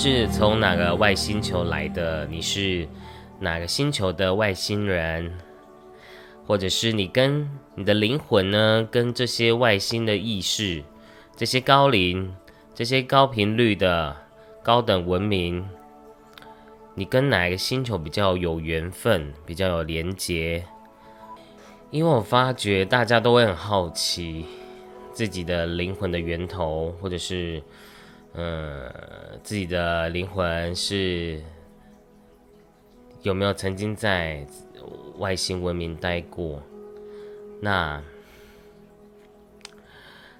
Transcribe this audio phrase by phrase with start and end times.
[0.00, 2.24] 是从哪个外星球来的？
[2.26, 2.86] 你是
[3.40, 5.36] 哪个星球的外星人？
[6.46, 8.88] 或者是你跟你的灵魂呢？
[8.92, 10.84] 跟这些外星的意识、
[11.34, 12.32] 这些高龄、
[12.76, 14.16] 这些高频率的
[14.62, 15.68] 高等文明，
[16.94, 20.64] 你跟哪个星球比较有缘分，比较有连结？
[21.90, 24.46] 因为我发觉大家都会很好奇。
[25.10, 27.60] 自己的灵魂的源头，或者是，
[28.38, 31.42] 呃，自己的灵魂是
[33.22, 34.46] 有没有曾经在
[35.16, 36.62] 外星文明待过？
[37.60, 38.00] 那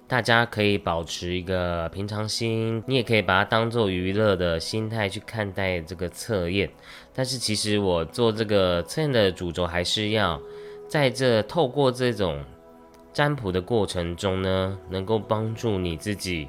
[0.06, 6.70] 大家可以保持一个平常心，你也可以把它当做娱乐的心态去看待这个测验。
[7.12, 10.40] 但是其实我做这个测验的主轴，还是要
[10.88, 12.44] 在这透过这种。
[13.10, 16.46] 占卜的过程中呢，能够帮助你自己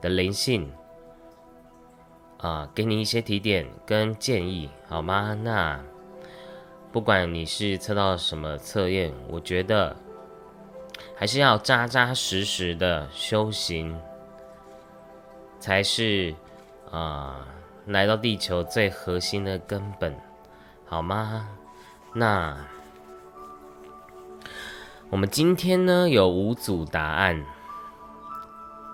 [0.00, 0.70] 的灵性
[2.38, 5.34] 啊，给你一些提点跟建议，好吗？
[5.42, 5.80] 那
[6.90, 9.94] 不管你是测到什么测验，我觉得
[11.16, 14.00] 还是要扎扎实实的修行，
[15.60, 16.34] 才是
[16.90, 17.46] 啊
[17.86, 20.14] 来到地球最核心的根本，
[20.86, 21.48] 好吗？
[22.14, 22.56] 那。
[25.10, 27.42] 我们今天呢有五组答案，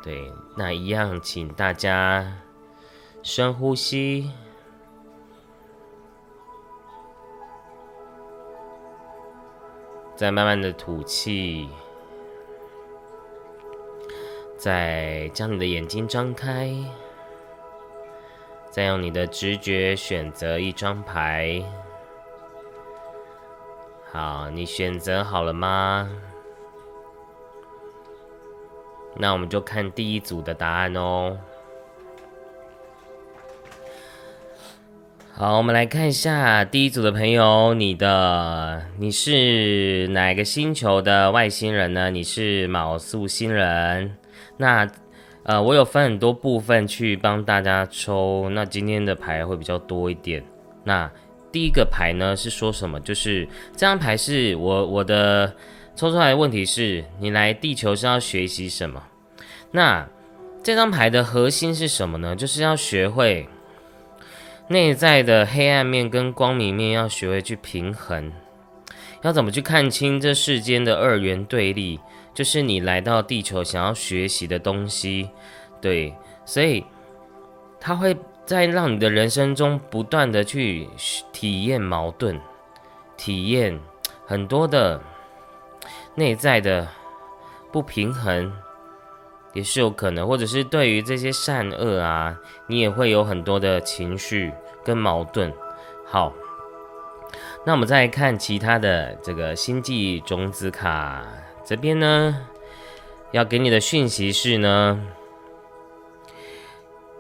[0.01, 2.33] 对，那一样，请大家
[3.25, 4.31] 深呼吸，
[10.15, 11.67] 再慢慢的吐气，
[14.59, 16.71] 再将你的眼睛张开，
[18.71, 21.65] 再用你的直觉选择一张牌。
[24.13, 26.11] 好，你选择好了吗？
[29.17, 31.39] 那我们就看第一组的答案哦。
[35.37, 42.09] 好，我们来看一下第一组的朋友，你的你是哪个星球的外星人呢？
[42.09, 44.17] 你是卯宿星人。
[44.57, 44.89] 那
[45.43, 50.41] 呃，我有分很多部分去帮大家抽，那今天的牌会比较多一点。
[50.85, 51.11] 那
[51.51, 53.01] 第一个牌呢是说什么？
[53.01, 55.53] 就是这张牌是我我的
[55.97, 59.03] 抽出来的问题是：你来地球是要学习什么？
[59.73, 60.09] 那
[60.63, 62.37] 这张牌的核心是什么呢？
[62.37, 63.49] 就是要学会
[64.69, 68.33] 内在的黑暗面跟光明面，要学会去平衡，
[69.23, 72.01] 要怎么去看清这世间的二元对立？
[72.33, 75.31] 就是你来到地球想要学习的东西，
[75.81, 76.15] 对，
[76.45, 76.85] 所以
[77.81, 78.17] 他会。
[78.47, 80.87] 在让你的人生中不断的去
[81.33, 82.39] 体验矛盾，
[83.17, 83.81] 体验
[84.27, 85.01] 很多的
[86.15, 86.87] 内在的
[87.73, 88.53] 不平衡，
[89.55, 94.53] 也是有可能，或者是对于这些善恶啊，你也会有很多的情绪
[94.85, 95.51] 跟矛盾。
[96.05, 96.33] 好，
[97.65, 101.25] 那我们再来看其他的这个星际种子卡
[101.65, 102.47] 这边呢，
[103.33, 105.01] 要给你的讯息是呢。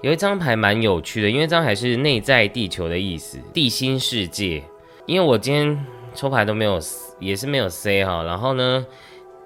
[0.02, 4.62] 有一张牌蛮有趣的，因为这张牌是内在地球的意思，地心世界。
[5.06, 6.78] 因为我今天抽牌都没有，
[7.18, 8.22] 也是没有 C 哈。
[8.22, 8.84] 然后呢，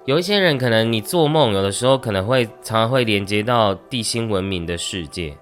[0.09, 5.37] 有一些人可能你做梦，有的时候可能会常常会连接到地心文明的世界，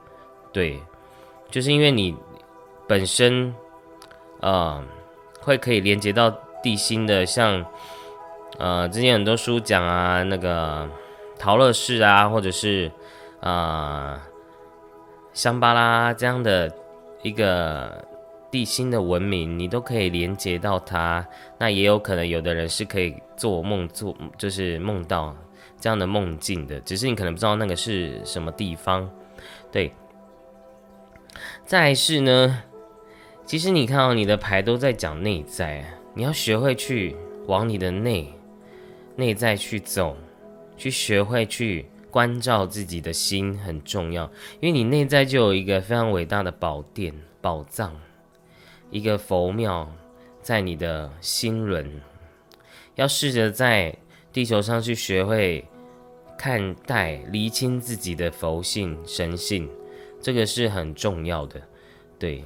[0.51, 0.77] 对，
[1.49, 2.13] 就是因为你
[2.85, 3.55] 本身，
[4.41, 4.83] 呃，
[5.39, 6.29] 会可以连接到
[6.61, 7.65] 地心的，像
[8.57, 10.85] 呃之前很多书讲啊，那个
[11.39, 12.91] 陶乐士啊，或者是
[13.39, 14.21] 啊。
[15.31, 16.69] 香巴拉这样的
[17.21, 18.03] 一个
[18.51, 21.27] 地心的文明，你都可以连接到它。
[21.57, 25.35] 那也有可能有的人是可以做梦做，就是梦到
[25.79, 29.09] 这样的梦境的，只是你可能不知道那个是什么地方。
[29.71, 29.91] 对，
[31.65, 32.63] 再是呢，
[33.45, 37.15] 其实你看到你的牌都在讲内在，你要学会去
[37.47, 38.33] 往你的内
[39.15, 40.15] 内在去走，
[40.77, 41.85] 去学会去。
[42.09, 44.23] 关照自己的心很重要，
[44.59, 47.93] 因为你内在就有一个非常伟大的宝殿、宝藏，
[48.89, 49.91] 一个佛庙
[50.41, 52.01] 在你的心轮。
[52.95, 53.95] 要试着在
[54.33, 55.65] 地球上去学会
[56.37, 59.69] 看待、厘清自己的佛性、神性，
[60.21, 61.61] 这个是很重要的。
[62.17, 62.43] 对。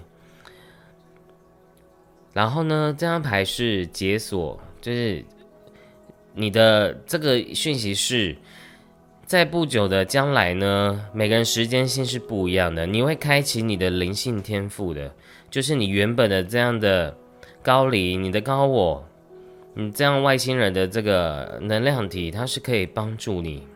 [2.33, 5.23] 然后呢，这张牌是解锁，就是
[6.33, 8.35] 你的这个讯息是。
[9.23, 12.85] 在不久的将来呢，每个人时间性是不一样的。
[12.85, 15.15] 你会开启你的灵性天赋的，
[15.51, 17.15] 就是你原本的这样的
[17.61, 19.05] 高灵，你的高我，
[19.75, 23.67] 你这样外星人的这个能量体，它是可以帮助你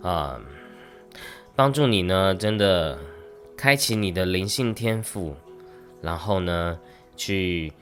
[0.00, 0.40] 啊，
[1.56, 2.96] 帮助你呢，真的
[3.56, 5.34] 开启你的灵性天赋，
[6.00, 6.78] 然后呢，
[7.16, 7.72] 去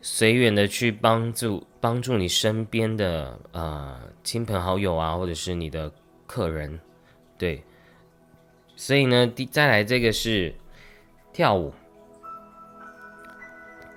[0.00, 5.92] 随缘的去帮助帮助你身边的啊亲朋好友啊，或者是你的
[6.26, 6.80] 客人，
[7.36, 7.62] 对。
[8.74, 10.54] 所以呢，第再来这个是
[11.38, 11.72] 跳舞。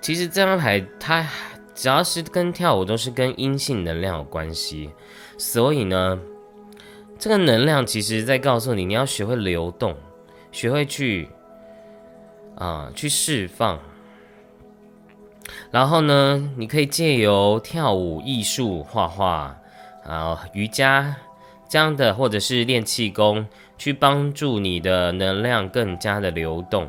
[0.00, 1.28] 其实这张牌它
[1.74, 4.92] 只要是跟跳舞，都是跟阴性能量有关系。
[5.36, 6.20] 所以呢，
[7.18, 9.96] 这个能量其实在告诉你，你要学会流动，
[10.52, 11.30] 学会去
[12.54, 13.80] 啊去释放。
[15.72, 19.58] 然后呢，你可以借由跳舞、艺术、画画
[20.04, 21.16] 啊、瑜伽
[21.68, 23.44] 这样的，或者是练气功。
[23.78, 26.86] 去帮助你的能量更加的流动，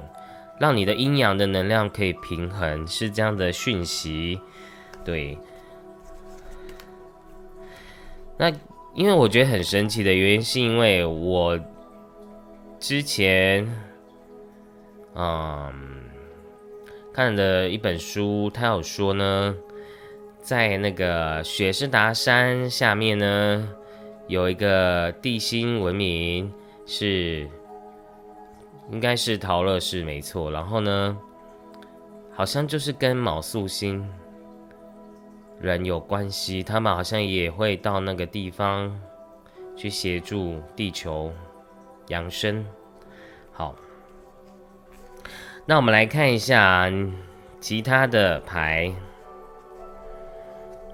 [0.60, 4.40] 让你的阴阳的能量可以平衡，是这样的讯息。
[5.04, 5.38] 对，
[8.38, 8.52] 那
[8.94, 11.60] 因为我觉得很神奇的原因，是因为我
[12.80, 13.68] 之前
[15.16, 15.74] 嗯
[17.14, 19.56] 看的一本书，他有说呢，
[20.42, 23.70] 在那个雪士达山下面呢，
[24.28, 26.52] 有一个地心文明。
[26.86, 27.48] 是，
[28.92, 30.52] 应该是陶乐士没错。
[30.52, 31.18] 然后呢，
[32.32, 34.08] 好像就是跟卯宿星
[35.60, 39.00] 人有关系，他们好像也会到那个地方
[39.76, 41.32] 去协助地球
[42.08, 42.66] 养生。
[43.52, 43.76] 好，
[45.66, 46.92] 那我们来看一下
[47.62, 48.94] 其他的牌，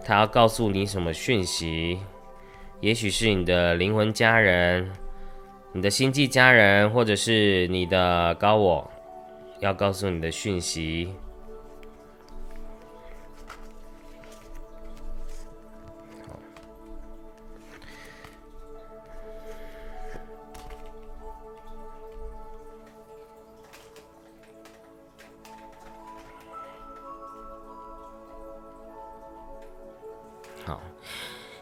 [0.06, 2.00] 他要告诉你什么讯息？
[2.80, 4.89] 也许是你的灵魂家人。
[5.71, 8.92] 你的星际家人，或者是你的高我，
[9.60, 11.13] 要告诉你的讯息。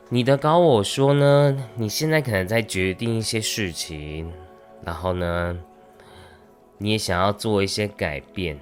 [0.09, 4.31] 你的高我说呢，你现在可能在决定一些事情，
[4.81, 5.57] 然后呢，
[6.77, 8.57] 你也想要做一些改变，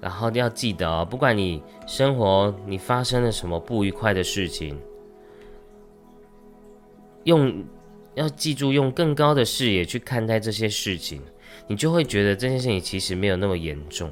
[0.00, 4.76] 然后要记得，不管你生活你发生了什么不愉快的事情，
[7.22, 7.64] 用
[8.14, 11.22] 要记住用更高的视野去看待这些事情，
[11.68, 14.10] 你就会觉得这件事情其实没有那么严重，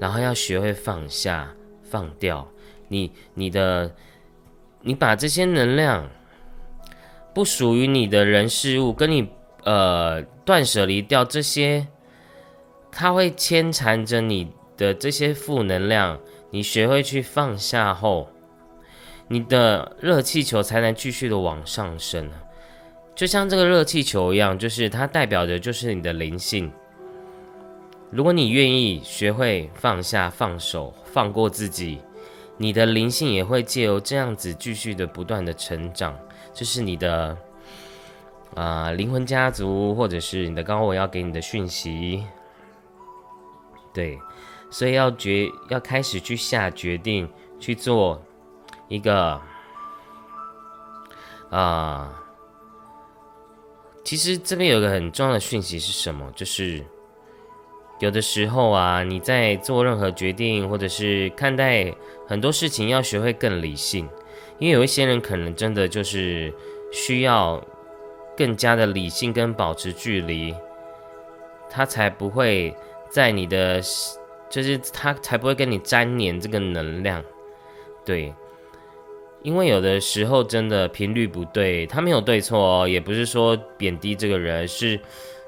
[0.00, 1.54] 然后要学会放下、
[1.84, 2.50] 放掉
[2.88, 3.94] 你你的。
[4.80, 6.08] 你把这些能量
[7.34, 9.28] 不属于你的人事物，跟你
[9.64, 11.86] 呃断舍离掉这些，
[12.90, 16.18] 它会牵缠着你的这些负能量。
[16.50, 18.30] 你学会去放下后，
[19.28, 22.30] 你的热气球才能继续的往上升。
[23.14, 26.72] 就像这个热气球一样，就是它代表的就是你的灵性。
[28.10, 32.00] 如果你愿意学会放下、放手、放过自己。
[32.60, 36.18] 你的灵性也会借由这样子继续的不断的成长，
[36.52, 37.38] 这是你的
[38.54, 42.24] 啊灵魂家族，或者是你的高我要给你的讯息。
[43.94, 44.18] 对，
[44.70, 47.28] 所以要决要开始去下决定
[47.60, 48.20] 去做
[48.88, 49.40] 一个
[51.50, 52.12] 啊，
[54.04, 56.30] 其实这边有个很重要的讯息是什么？
[56.34, 56.84] 就是。
[58.00, 61.92] 有的时候啊，你在做任何决定，或者是看待
[62.28, 64.08] 很多事情，要学会更理性。
[64.58, 66.52] 因为有一些人可能真的就是
[66.92, 67.60] 需要
[68.36, 70.54] 更加的理性跟保持距离，
[71.68, 72.72] 他才不会
[73.10, 73.80] 在你的，
[74.48, 77.22] 就是他才不会跟你粘黏这个能量。
[78.04, 78.32] 对，
[79.42, 85.00] 因为有的时候真的频率不对，他没有对错哦，也不是说贬低这个人，是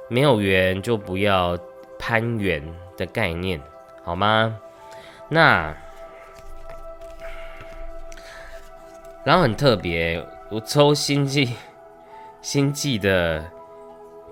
[0.08, 1.56] 没有缘就不要。
[2.00, 2.62] 攀援
[2.96, 3.60] 的概念，
[4.02, 4.58] 好吗？
[5.28, 5.76] 那
[9.22, 11.50] 然后很特别，我抽星际
[12.40, 13.44] 星际的，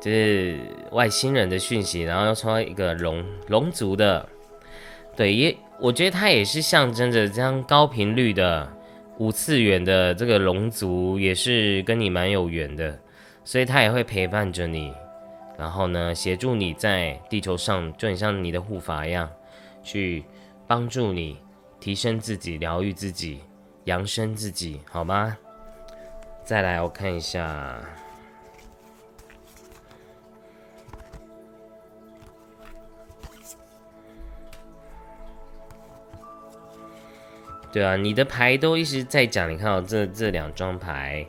[0.00, 0.58] 就是
[0.92, 4.26] 外星人的讯息，然后又抽到一个龙龙族的，
[5.14, 8.66] 对，也我觉得它也是象征着这样高频率的
[9.18, 12.98] 五次元的这个龙族，也是跟你蛮有缘的，
[13.44, 14.92] 所以它也会陪伴着你。
[15.58, 19.28] 然后呢，协助你在地球上，就很像你的护法一样，
[19.82, 20.24] 去
[20.68, 21.36] 帮助你
[21.80, 23.40] 提升自己、疗愈自己、
[23.84, 25.36] 扬升自己，好吗？
[26.44, 27.76] 再来，我看一下。
[37.70, 41.26] 对啊，你的牌都一直在讲，你看到这这两张牌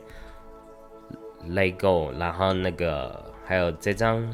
[1.46, 4.24] ，，Lego，然后那个还有这张，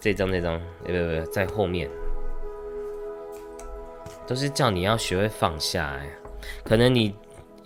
[0.00, 1.90] 这张这张，不不不，在后面，
[4.26, 5.82] 都是叫你要学会放下。
[5.82, 6.06] 呀，
[6.64, 7.14] 可能你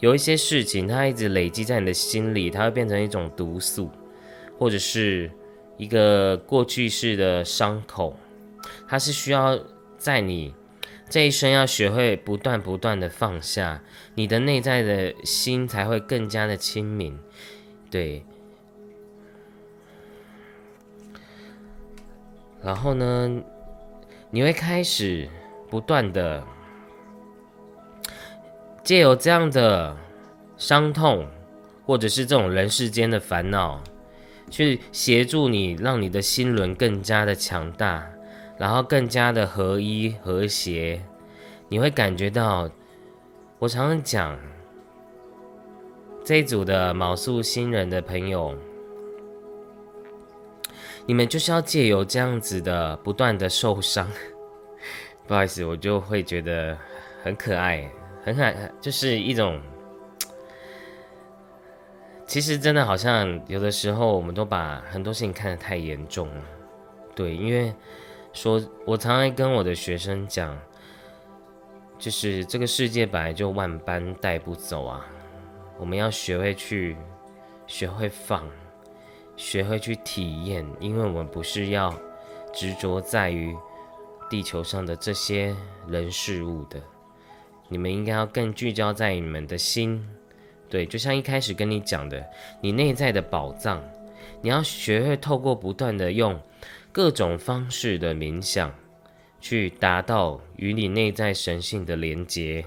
[0.00, 3.88] 有一些事情，它一直累积在你的心里，它会变成一种毒素，
[4.58, 5.30] 或者是
[5.76, 8.16] 一个过去式的伤口，
[8.88, 9.56] 它是需要
[9.96, 10.52] 在你。
[11.08, 13.80] 这一生要学会不断不断的放下，
[14.16, 17.16] 你的内在的心才会更加的清明。
[17.88, 18.24] 对，
[22.62, 23.42] 然后呢，
[24.30, 25.28] 你会开始
[25.70, 26.42] 不断的
[28.82, 29.96] 借由这样的
[30.56, 31.26] 伤痛，
[31.86, 33.82] 或者是这种人世间的烦恼，
[34.50, 38.06] 去协助你，让你的心轮更加的强大。
[38.58, 41.00] 然后更加的合一和谐，
[41.68, 42.68] 你会感觉到，
[43.60, 44.36] 我常常讲，
[46.24, 48.58] 这一组的卯宿新人的朋友，
[51.08, 54.06] 你们就是要借由这样子的不断的受伤，
[55.26, 56.76] 不好意思，我就会觉得
[57.24, 57.90] 很可爱，
[58.22, 59.58] 很可爱，就是一种，
[62.26, 66.28] 其实真的好像有的时候我们都把很多事情看得太严重。
[66.28, 66.44] 了，
[67.14, 67.74] 对，因为。
[68.34, 70.56] 说，我常常跟我的学生讲，
[71.98, 75.04] 就是这个世界本来就万般带不走啊，
[75.78, 76.96] 我们要学会去，
[77.66, 78.46] 学会放，
[79.38, 81.95] 学会去体验，因为我们不是要
[82.52, 83.57] 执着在于
[84.28, 86.78] 地球上的这些人事物的，
[87.68, 90.07] 你们应该要更聚焦在你们的心，
[90.68, 92.26] 对，就像一开始跟你讲的，
[92.61, 93.83] 你内在的宝藏，
[94.42, 96.38] 你要学会透过不断的用。
[96.90, 98.75] 各种方式的冥想，
[99.40, 102.64] 去达到与你内在神性的连接。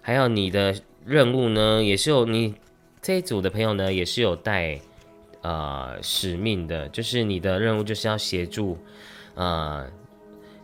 [0.00, 2.54] 还有你的任务呢，也是有你
[3.02, 4.78] 这一组的朋友呢，也是有带
[5.42, 8.78] 呃使命的，就是你的任务就是要协助
[9.34, 9.86] 呃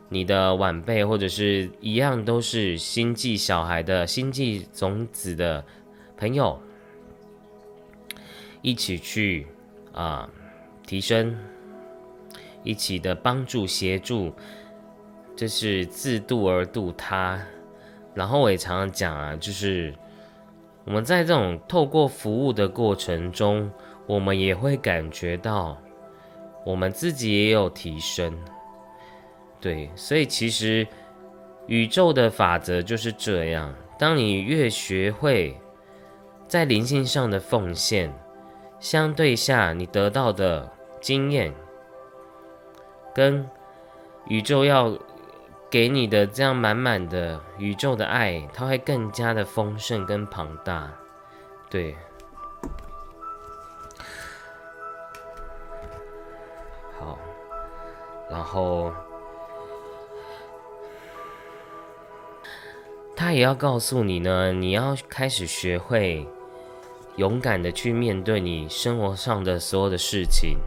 [0.09, 5.64] 你的晚辈或者是一样都是星际小孩的星际种子的
[6.16, 6.61] 朋友，
[8.62, 9.47] 一起去
[9.92, 10.28] 啊
[10.87, 11.37] 提升。
[12.62, 14.33] 一起的帮助协助，
[15.37, 17.40] 这是自度而度他。
[18.12, 19.95] 然后我也常常讲啊，就是
[20.85, 23.71] 我们在这种透过服务的过程中，
[24.06, 25.76] 我们也会感觉到
[26.64, 28.36] 我们自己也有提升。
[29.60, 30.86] 对，所以其实
[31.66, 35.58] 宇宙的法则就是这样：当你越学会
[36.46, 38.12] 在灵性上的奉献，
[38.78, 40.70] 相对下你得到的
[41.00, 41.52] 经验。
[43.14, 43.48] 跟
[44.28, 44.96] 宇宙要
[45.70, 50.92] 给你的这样满满的宇宙的爱，它会更加的丰盛跟庞大，
[51.70, 51.96] 对。
[58.30, 58.92] 然后
[63.14, 66.28] 他也要告诉你呢，你要开始学会
[67.16, 70.59] 勇敢的去面对你生活上的所有的事情，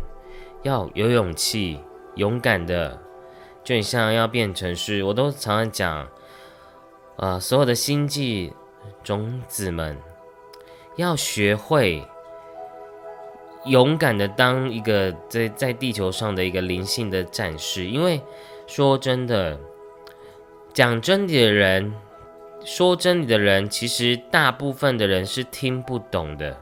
[0.63, 1.79] 要有勇气。
[2.15, 2.99] 勇敢的，
[3.63, 6.07] 就你像要变成是，我都常常讲，
[7.15, 8.51] 啊，所有的星际
[9.03, 9.95] 种子们
[10.97, 12.05] 要学会
[13.65, 18.21] 勇敢的当一个在在地球上的一个灵性的战士，因为
[18.67, 19.59] 说真的，
[20.73, 21.93] 讲真理的人，
[22.63, 26.57] 说真理的人，其实大部分的人是听不懂的，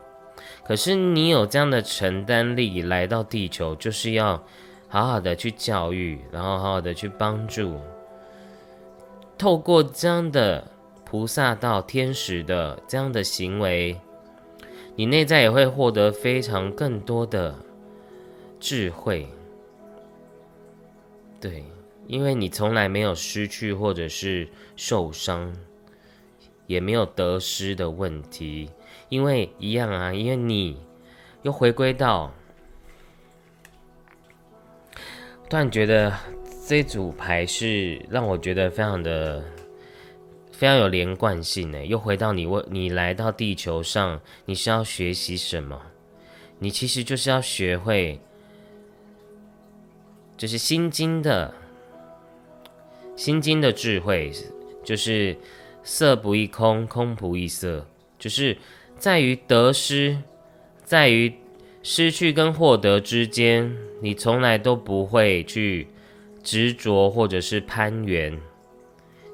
[0.65, 4.43] 可是你有这样的承担力来到地球，就是要。
[4.89, 7.75] 好好的去教育，然后好好的去帮助，
[9.37, 10.65] 透过这样的
[11.03, 13.99] 菩萨道、天使的这样的行为，
[14.97, 17.53] 你内在也会获得非常更多的
[18.59, 19.27] 智慧。
[21.39, 21.63] 对，
[22.07, 25.55] 因为你从来没有失去或者是受伤，
[26.65, 28.71] 也没有得失的问题，
[29.07, 30.81] 因为一样啊，因为你
[31.43, 32.33] 又回归到。
[35.47, 36.11] 突然觉得
[36.67, 39.43] 这组牌是让我觉得非常的
[40.57, 41.85] 非常有连贯性呢。
[41.85, 45.79] 又回到你问你来到地球上，你是要学习什么？
[46.57, 48.19] 你其实就是要学会，
[50.35, 51.53] 就是心经的
[53.15, 54.31] 心经的智慧，
[54.83, 55.37] 就是
[55.83, 57.85] 色不异空，空不异色，
[58.17, 58.57] 就是
[58.97, 60.17] 在于得失，
[60.83, 61.33] 在于。
[61.83, 65.87] 失去跟获得之间，你从来都不会去
[66.43, 68.37] 执着或者是攀援，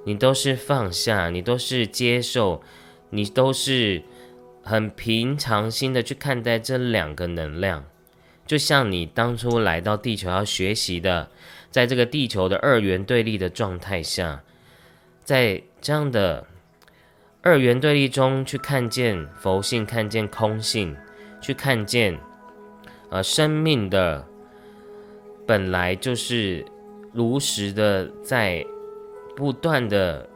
[0.06, 2.62] 你都是放下，你都是接受，
[3.10, 4.04] 你都是
[4.62, 7.86] 很平常心的去看待这两个能量，
[8.46, 11.30] 就像你当初来到地球要学习的，
[11.72, 14.44] 在这个地球的二元对立的状态下，
[15.24, 16.46] 在这样的
[17.42, 20.96] 二元对立中去看见佛性，看见空性，
[21.42, 22.18] 去看见，
[23.10, 24.26] 呃，生命的
[25.46, 26.66] 本来就是
[27.12, 28.66] 如实的在
[29.36, 30.28] 不断的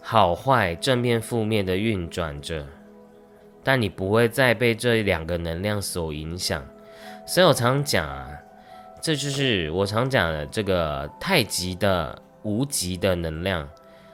[0.00, 2.66] 好坏、正面、负面的运转着。
[3.62, 6.64] 但你不会再被这两个能量所影响，
[7.26, 8.28] 所以我常讲啊，
[9.02, 13.68] 这就是我常讲的这个太极的无极的能量，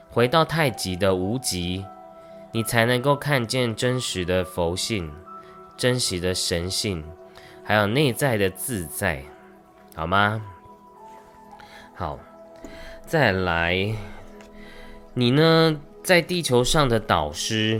[0.09, 1.85] 回到太极的无极，
[2.51, 5.13] 你才能够看见真实的佛性、
[5.77, 7.03] 真实的神性，
[7.63, 9.23] 还有内在的自在，
[9.95, 10.41] 好吗？
[11.93, 12.17] 好，
[13.13, 13.93] 再来，
[15.13, 17.79] 你呢，在地球上的导师。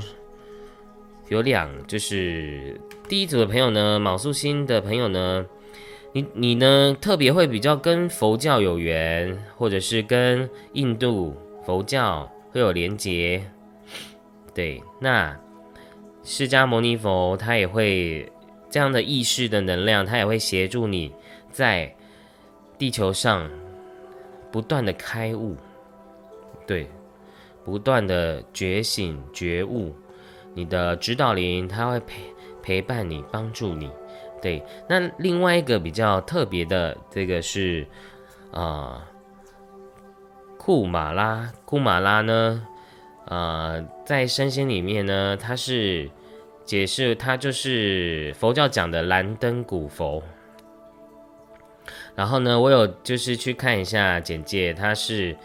[1.28, 5.44] 有两，就是第一组的朋友呢，卯素星的朋友呢，
[6.12, 11.36] 你你呢特别会比较跟佛教有缘，或者是跟印度
[11.66, 13.44] 佛教会有连结。
[14.54, 15.36] 对，那
[16.24, 18.32] 释迦牟尼佛他也会
[18.70, 21.12] 这样的意识的能量，他也会协助你
[21.52, 21.96] 在
[22.78, 23.50] 地球上
[24.53, 25.57] 不断的开悟，
[26.67, 26.88] 对，
[27.65, 29.95] 不断的觉醒觉悟。
[30.53, 32.22] 你的指导灵他会陪
[32.62, 33.89] 陪伴你，帮助你。
[34.39, 37.88] 对，那另外一个比较特别的，这个是
[38.51, 39.10] 啊，
[40.60, 41.51] 库马拉。
[41.65, 42.67] 库马拉呢，
[43.25, 46.07] 呃，在身心里面呢，它是
[46.63, 50.22] 解释它就是佛教讲的蓝灯古佛。
[52.16, 55.36] 然后呢，我有就是去看一下简介，它是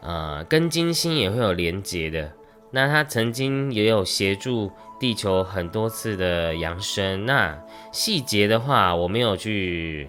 [0.00, 2.32] 呃跟金星也会有连接的。
[2.72, 10.08] 那他曾经也有协助地球很多次的扬升，那细节的话我没有去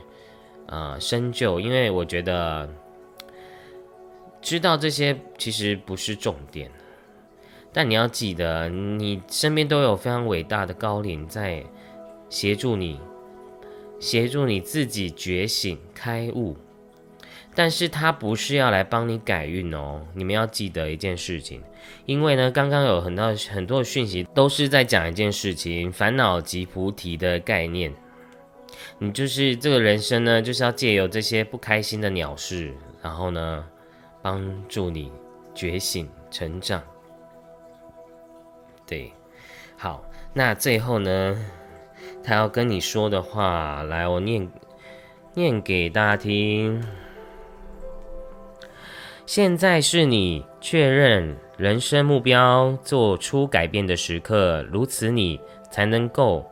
[0.67, 2.69] 呃深究，因为我觉得
[4.41, 6.69] 知道这些其实不是重点。
[7.73, 11.63] 但你要记得，你身边都有非常伟大的高龄在
[12.29, 12.99] 协助你，
[14.01, 16.57] 协助你自己觉醒开悟。
[17.53, 21.61] 但是他不是要来帮你改运哦，你们要记得一件事情，
[22.05, 27.93] 因为呢，刚刚有很多很多的讯息都是在讲一件事情，烦恼即菩提的概念。
[28.99, 33.65] 你就是这个人生呢，就是要借由这些不开心的鸟事，然后呢，
[34.21, 35.11] 帮助你
[35.53, 36.81] 觉醒成长。
[38.87, 39.11] 对，
[39.77, 40.01] 好，
[40.33, 41.37] 那最后呢，
[42.23, 44.49] 他要跟你说的话，来，我念
[45.33, 46.83] 念给大家听。
[49.25, 56.45] 现在是你确认人生目标、做出改变的时刻，如此你才能够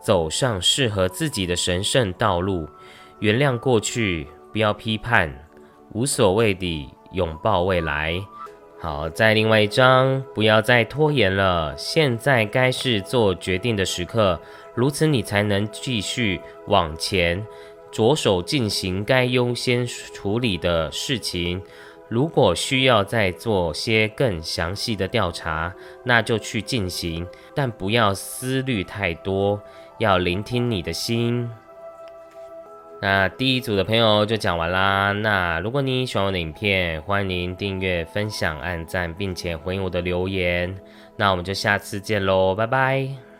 [0.00, 2.68] 走上适合自己的神圣道路。
[3.18, 5.32] 原谅过去，不要批判，
[5.92, 8.18] 无所谓地拥抱未来。
[8.80, 14.40] 好，在另外一章，不要再拖延了，现在该是做决定的时刻，
[14.74, 17.44] 如此你才能继续往前，
[17.90, 21.62] 着手进行该优先处理的事情。
[22.08, 29.60] 如果需要再做些更详细的调查，那就去进行，但不要思虑太多，
[29.98, 31.50] 要聆听你的心。
[33.00, 35.12] 那第一组的朋友就讲完啦。
[35.12, 40.74] 那如果你喜欢我的影片，欢迎订阅、分享、按赞，并且回应我的留言。
[41.16, 43.31] 那我们就下次见喽，拜拜。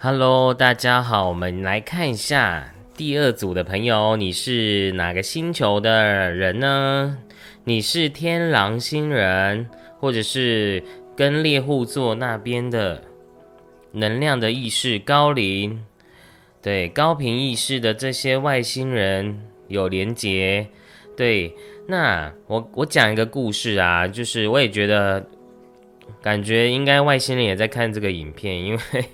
[0.00, 7.18] Hello，大家好，我们来看一下第二组的朋友，你是哪个星球的人呢？
[7.64, 10.84] 你是天狼星人，或者是
[11.16, 13.02] 跟猎户座那边的
[13.90, 15.84] 能量的意识高龄，
[16.62, 20.68] 对高频意识的这些外星人有连结。
[21.16, 21.52] 对，
[21.88, 25.26] 那我我讲一个故事啊，就是我也觉得
[26.22, 29.04] 感觉应该外星人也在看这个影片，因为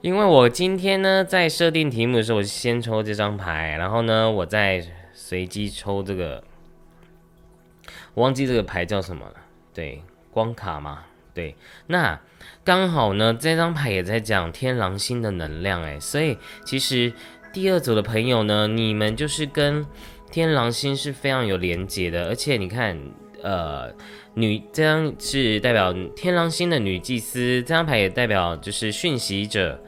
[0.00, 6.42] 因为我今天呢在设定题目的时候，我先抽这张牌，然后呢我再随机抽这个。
[8.14, 9.34] 我忘记这个牌叫什么了，
[9.74, 11.04] 对，光卡嘛？
[11.34, 11.54] 对，
[11.88, 12.18] 那
[12.64, 17.12] 刚好呢，这张牌也在讲天狼星的能量，哎，所以其实
[17.52, 19.84] 第二组的朋友呢，你们就是跟
[20.30, 22.98] 天狼星是非常有连接的，而且你看，
[23.42, 23.92] 呃，
[24.38, 29.82] 女这张是代表天狼星的女祭司，这张牌也代表就是讯息者，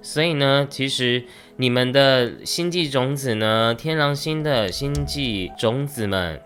[0.00, 1.24] 所以呢，其实
[1.56, 6.40] 你们的星际种子呢，天狼星的星际种子们。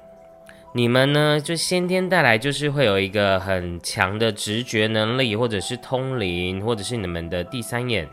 [0.73, 8.09] 你们呢，就先天带来就是会有一个很强的直觉能力，或者是通灵，或者是你们的第三眼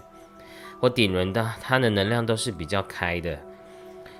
[0.82, 3.40] 或顶轮的，它的能量都是比较开的。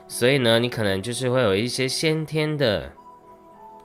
[0.08, 2.92] 所以呢，你可能就是会有一些先天的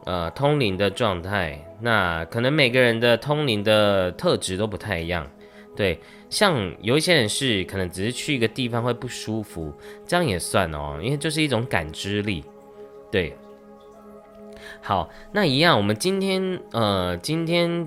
[0.08, 1.62] 呃通灵的状态。
[1.82, 5.30] 那可能每个人的通灵的特质都不太一样。
[5.76, 9.72] 对，像有一些人是可能只是去一个地方会不舒服，
[10.06, 12.42] 这样也算哦，因为就是一种感知力。
[13.12, 13.36] 对。
[14.80, 17.86] 好，那一样，我们今天呃，今天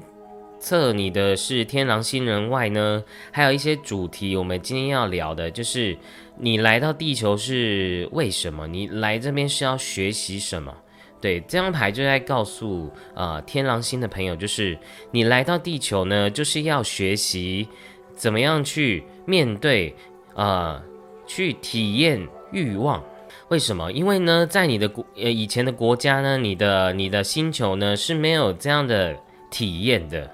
[0.60, 5.98] 测你的是天狼星人外呢，还有一些主题，我们今天要聊的就是
[6.38, 8.68] 你来到地球是为什么？
[8.68, 10.74] 你来这边是要学习什么？
[11.22, 14.78] 对，这张牌就在告诉啊天狼星的朋友，就是
[15.12, 17.68] 你来到地球呢，就是要学习
[18.16, 19.96] 怎么样去面对
[20.34, 20.82] 啊，
[21.28, 23.04] 去体验欲望。
[23.50, 23.92] 为什么？
[23.92, 29.16] 因为呢，在你的国呃以前的国家呢，你的你的星球呢是没有这样的
[29.50, 30.30] 体验的，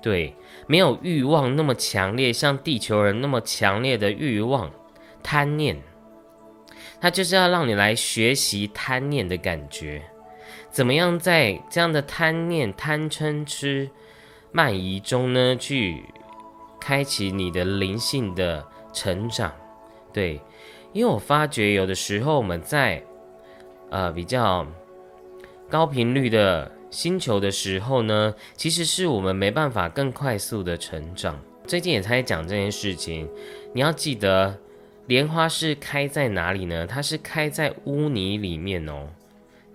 [0.00, 0.34] 对，
[0.66, 4.70] 没有欲望那么强烈，像地球人那么强烈的欲望、
[5.22, 5.76] 贪念，
[7.00, 10.02] 他就是要让你来学习贪念的感觉，
[10.70, 13.90] 怎么样在这样的贪念、贪嗔痴
[14.52, 16.04] 慢疑中呢，去
[16.80, 19.52] 开启你的灵性的成长，
[20.12, 20.40] 对。
[20.92, 23.00] 因为我发觉有的时候我们在
[23.90, 24.66] 呃比较
[25.68, 31.40] 高频率的星球的时候呢，其实是我们没办法更快速的成长。
[31.64, 33.28] 最近也在讲这件事情，
[33.72, 34.58] 你要记得，
[35.06, 36.84] 莲花是开在哪里呢？
[36.84, 39.06] 它是开在污泥里面哦，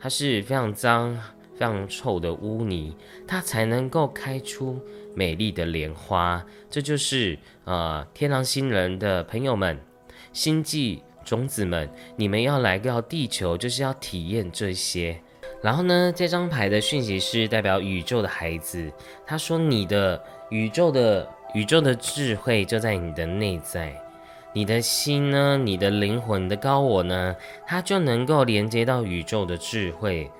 [0.05, 1.15] 它是非常脏、
[1.55, 2.95] 非常臭的污泥，
[3.27, 4.79] 它才能够开出
[5.15, 6.45] 美丽的莲花。
[6.69, 9.79] 这就是呃天狼星人的朋友们。
[10.31, 15.19] 星际种子们，你们要来到地球，就是要体验这些。
[15.63, 18.91] 然后呢，这张牌的讯息是代表宇宙的孩子，
[19.25, 23.99] 他说：“你的宇宙的宇宙的智慧就在你的内在，
[24.55, 27.35] 你的心呢，你的灵魂的高我呢，
[27.67, 30.31] 它就能够连接到宇宙的智慧。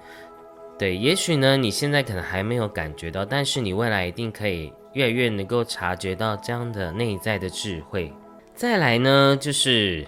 [0.80, 8.14] 对，也许呢，你现在可能还没有感觉到，但是你未来一定可以越来越能够察觉到这样的内在的智慧。”
[8.56, 10.08] 再来呢，就是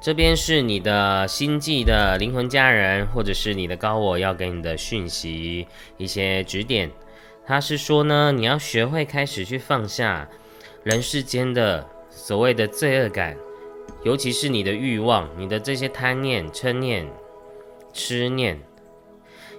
[0.00, 6.88] 这边是你的星际的灵魂家人，或者是你的高我要给你的讯息一些指点。
[7.44, 10.28] 他是说呢，你要学会开始去放下
[10.84, 11.84] 人世间的
[12.26, 13.36] 所谓的罪恶感，
[14.02, 17.06] 尤其是你的欲望、你的这些贪念、嗔念、
[17.92, 18.58] 痴念，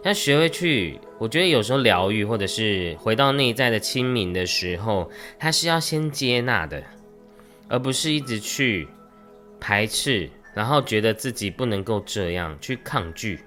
[0.02, 1.00] 要学会去。
[1.20, 6.82] 我觉得有时候疗愈，或者是回到内在的清明的时候，他是要先接纳的。
[7.68, 8.88] 而不是一直去
[9.60, 13.42] 排斥，然后觉得自己不能够这样去抗拒、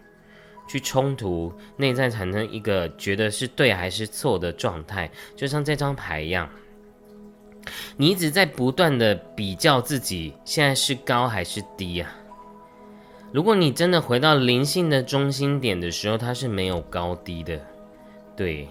[0.69, 6.49] 去冲突，内在产生一个觉得是对还是错的状态，就像这张牌一样，
[7.97, 12.11] 你一直在不断的比较自己现在是高还是低啊？
[13.33, 17.61] 如果你真的回到灵性的中心点的时候，它是没有高低的，
[18.37, 18.69] 对。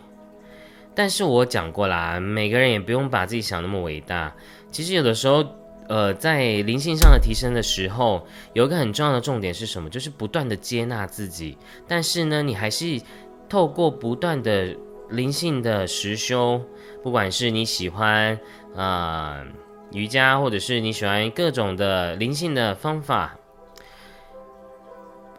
[0.96, 4.36] 但是我讲过啦，每个人也不用把自己想那么伟大。
[4.72, 5.46] 其实有的时候，
[5.88, 9.92] 呃，在灵性上的提升的时候，有一个很重要的重点是什么？
[9.92, 11.56] 就是不断的接纳自己。
[11.88, 13.00] 但是呢，你还是
[13.48, 14.76] 透过不断的
[15.12, 16.60] 灵性的实修，
[17.04, 18.40] 不管是你喜欢
[18.78, 19.44] 啊
[19.92, 23.36] 瑜伽，或者是你喜欢各种的灵性的方法，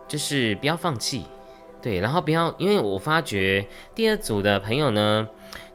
[0.07, 1.25] 就是不要放弃，
[1.81, 5.27] 对，然后不要，因为我发觉第二组的朋友呢，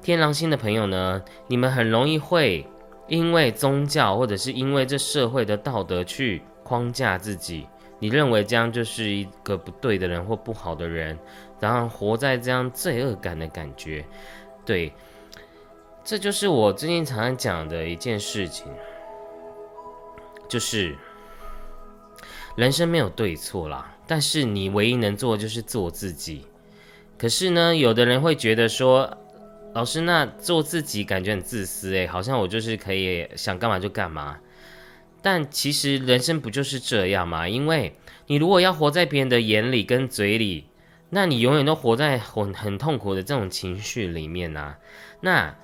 [0.04, 2.67] 天狼星的朋友呢，你们很容易会。
[3.10, 7.67] 因为宗教，或者是因为这社会的道德去框架自己，
[7.99, 11.19] 你认为这样就是一个不对的人或不好的人，
[11.60, 14.06] 然后活在这样罪恶感的感觉，
[14.65, 14.91] 对，
[16.04, 18.68] 这就是我最近常常讲的一件事情，
[20.50, 20.96] 就是
[22.56, 26.46] 人生没有对错啦，但是你唯一能做的就是做自己。
[27.18, 29.18] 可是呢，有的人会觉得说。
[29.76, 34.38] 老师，那做自己感觉很自私诶，好像我就是可以想干嘛就干嘛。
[35.20, 37.50] 但其实人生不就是这样吗？
[37.50, 37.96] 因为
[38.28, 40.68] 你如果要活在别人的眼里跟嘴里，
[41.10, 44.76] 那你永远都活在很很痛苦的这种情绪里面呐。
[45.22, 45.56] 那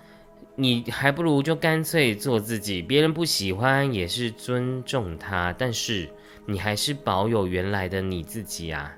[0.60, 6.10] 你还不如就干脆做自己，别人不喜欢也是尊重他，但是
[6.45, 8.93] 你还是保有原来的你自己啊。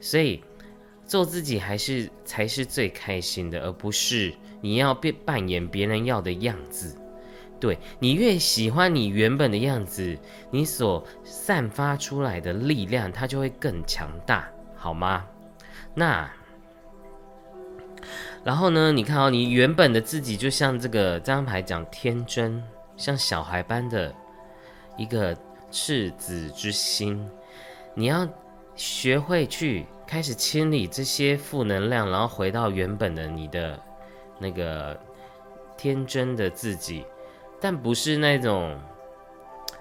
[0.00, 0.42] 所以
[1.06, 4.34] 做自己还是才是最开心的，而不是。
[4.60, 6.98] 你要变扮演别人要的样子，
[7.60, 10.18] 对你越喜欢你原本的样子，
[10.50, 15.24] 你所散发出来的力量它就会更强大，好吗？
[15.94, 16.28] 那，
[18.46, 18.92] 然后呢？
[18.92, 22.62] 你看哦，你原本的自己就像这个这张牌讲天真，
[22.96, 24.14] 像小孩般的
[24.96, 25.36] 一个
[25.72, 27.28] 赤子之心，
[27.92, 28.24] 你要
[28.76, 33.76] 学会去开始清理这些负能量，然后回到原本的你的
[34.38, 34.96] 那个
[35.76, 37.04] 天真的自己，
[37.60, 38.78] 但不是那种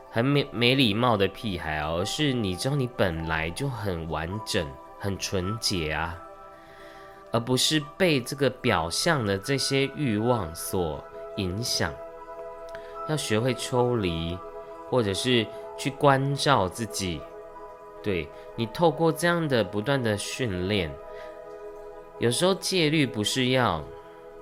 [0.09, 6.19] 很没没礼貌的屁孩，而是你知道你本来就很完整、很纯洁啊。
[7.35, 11.03] 而不是被这个表象的这些欲望所
[11.35, 11.93] 影响，
[13.09, 14.39] 要学会抽离，
[14.89, 15.45] 或者是
[15.77, 17.19] 去关照自己。
[18.01, 20.89] 对你透过这样的不断的训练，
[22.19, 23.83] 有时候戒律不是要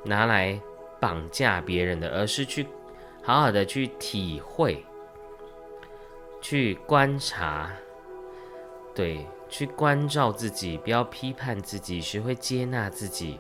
[0.04, 0.62] 拿来
[1.00, 2.68] 绑架别人的，而是去
[3.24, 4.86] 好好的去体会，
[6.40, 7.72] 去观察，
[8.94, 9.26] 对。
[9.54, 13.40] 去关照自己，不要批判自己，学会接纳自己。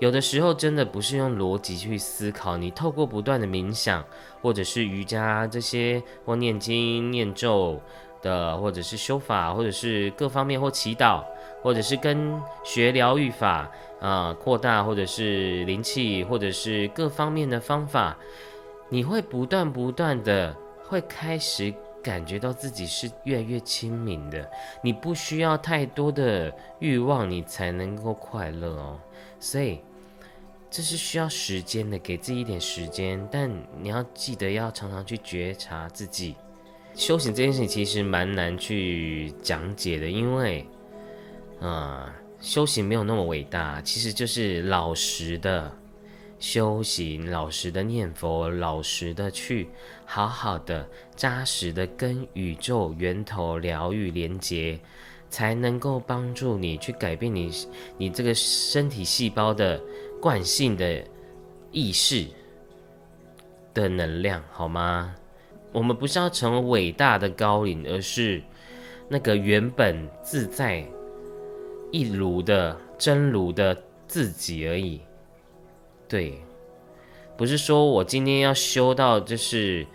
[0.00, 4.04] 有的时候真的不是用逻辑去思考，你透过不断的冥想，
[4.42, 7.80] 或者是瑜伽这些，或念经念咒
[8.20, 11.22] 的，或者是修法，或者是各方面或祈祷，
[11.62, 18.18] 或者是跟学疗愈法啊，扩大或者是灵气，或者是各方面的方法，
[18.88, 20.52] 你会不断不断的
[20.88, 21.72] 会开始。
[22.04, 24.48] 感觉到自己是越来越亲民的，
[24.82, 29.00] 你不需要太多的欲望，你才能够快乐哦。
[29.40, 29.80] 所以
[30.70, 33.26] 这是需要时间的，给自己一点时间。
[33.32, 36.36] 但你要记得要常常去觉察自己。
[36.94, 40.66] 修行这件事情其实蛮难去讲解的，因为
[41.60, 45.72] 啊，修行没有那么伟大，其实就是老实的。
[46.44, 49.66] 修行，老实的念佛，老实的去
[50.04, 54.78] 好好的、扎实的跟宇宙源头疗愈连接，
[55.30, 57.50] 才能够帮助你去改变你
[57.96, 59.80] 你这个身体细胞的
[60.20, 61.02] 惯性的
[61.72, 62.26] 意识
[63.72, 65.14] 的能量，好吗？
[65.72, 68.42] 我们不是要成为伟大的高领，而是
[69.08, 70.86] 那个原本自在
[71.90, 73.74] 一如的真如的
[74.06, 75.00] 自己而已。
[76.08, 76.40] 对，
[77.36, 79.86] 不是说我今天要修到就是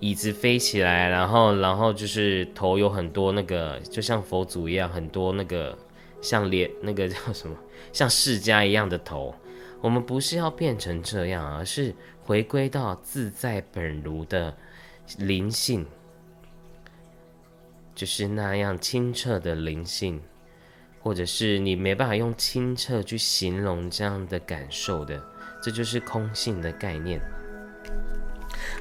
[0.00, 5.76] 椅子飞起来，然后然后就是头有很多那个，就像佛祖一样，很多那个
[6.20, 7.56] 像脸那个叫什么，
[7.92, 9.34] 像释迦一样的头。
[9.80, 14.56] 我们不是要变成这样，而是回归到自在本如的
[15.18, 15.86] 灵性，
[17.94, 20.20] 就是那样清澈的灵性，
[21.00, 25.22] 或者是你没办法用清澈去形容这样的感受的。
[25.68, 27.20] 这就是空性的概念。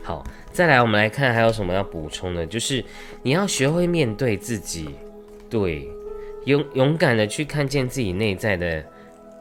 [0.02, 2.82] 好，再来，我们来看还有什么要补充的，就是
[3.22, 4.96] 你要学会面对自己，
[5.50, 5.86] 对，
[6.46, 8.82] 勇勇敢的去看见自己内在的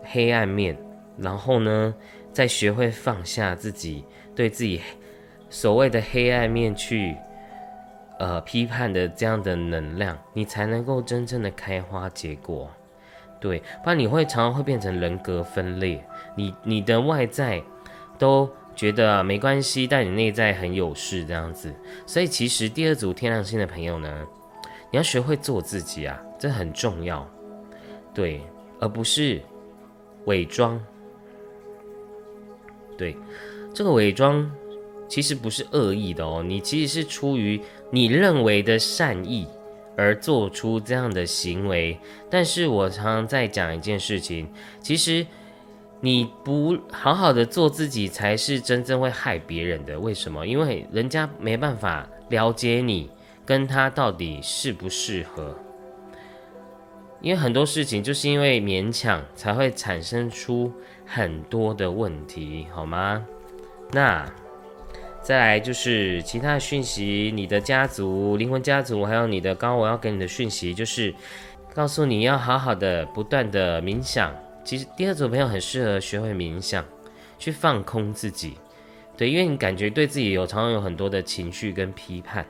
[0.03, 0.77] 黑暗面，
[1.17, 1.95] 然后呢，
[2.33, 4.05] 再学会放下自己
[4.35, 4.81] 对自己
[5.49, 7.17] 所谓的黑暗面去
[8.19, 12.69] 呃批判的这样的能量，你才能够真正的开花结果。
[13.39, 16.05] 对，不然你会常常会变成人格分裂。
[16.37, 17.61] 你你的外在
[18.18, 21.75] 都觉得没关系，但你内在很有事这样子。
[22.07, 24.25] 所以其实第二组天狼星的朋友呢，
[24.92, 27.29] 你要学会做自己啊，这很重要。
[28.14, 28.40] 对，
[28.79, 29.42] 而不是
[30.27, 30.81] 伪装。
[32.96, 33.16] 对，
[33.75, 34.49] 这个伪装
[35.09, 39.49] 其实不是恶意的哦，你其实是出于你认为的善意。
[39.99, 44.46] 而做出这样的行为，但是我常常在讲一件事情，
[44.83, 45.27] 其实
[46.07, 49.99] 你不好好的做自己，才是真正会害别人的。
[49.99, 50.47] 为什么？
[50.47, 53.11] 因为人家没办法了解你
[53.45, 55.59] 跟他到底适不适合，
[57.21, 60.73] 因为很多事情就是因为勉强才会产生出
[61.05, 63.27] 很多的问题，好吗？
[63.90, 64.25] 那。
[65.23, 71.12] 再来就是其他的讯息，你的家族、灵魂家族，还有你的高我要给你的讯息，就是
[71.75, 74.33] 告诉你要好好的、不断的冥想。
[74.66, 76.85] 其实第二组朋友很适合学会冥想，
[77.38, 78.59] 去放空自己。
[79.16, 82.44] 对，因为你感觉对自己有常常有很多的情绪跟批判。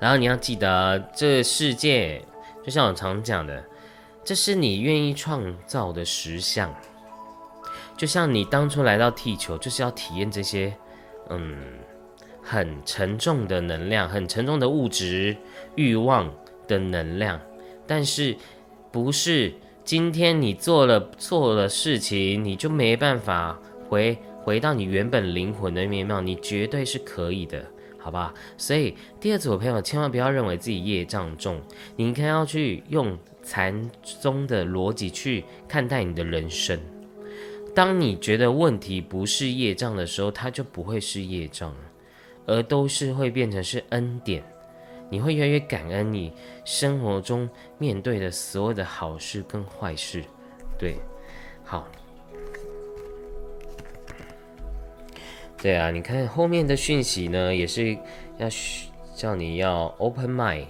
[0.00, 2.24] 然后你要记得，这世界
[2.64, 3.62] 就像我常讲的，
[4.24, 6.74] 这是你愿意创造的实相。
[7.96, 10.74] 就像你当初来到地球，就是要体验这些。
[11.28, 11.58] 嗯，
[12.40, 15.36] 很沉重的能量，很沉重的物质
[15.74, 16.32] 欲望
[16.68, 17.40] 的能量，
[17.84, 18.36] 但是
[18.92, 19.52] 不是
[19.86, 23.56] 今天你做了错了事情，你就没办法
[23.88, 26.20] 回回到你原本灵魂的面貌？
[26.20, 27.64] 你绝对是可以的，
[27.96, 28.34] 好吧？
[28.56, 31.60] 所以第二组朋友千万不要认为自己业障重，
[31.94, 36.76] 你应该要去用禅宗的逻辑去看待你的人生。
[37.72, 41.72] 当你觉得问题不是业障的时候，它就不会是业障，
[42.44, 44.42] 而都是会变成是恩典。
[45.08, 46.32] 你会越来越感恩你
[46.64, 50.24] 生活中面对的所有的好事跟坏事。
[50.78, 50.96] 对，
[51.64, 51.86] 好。
[55.58, 57.96] 对啊，你看后面的讯息呢，也是
[58.36, 58.46] 要
[59.14, 60.66] 叫你要 open mind，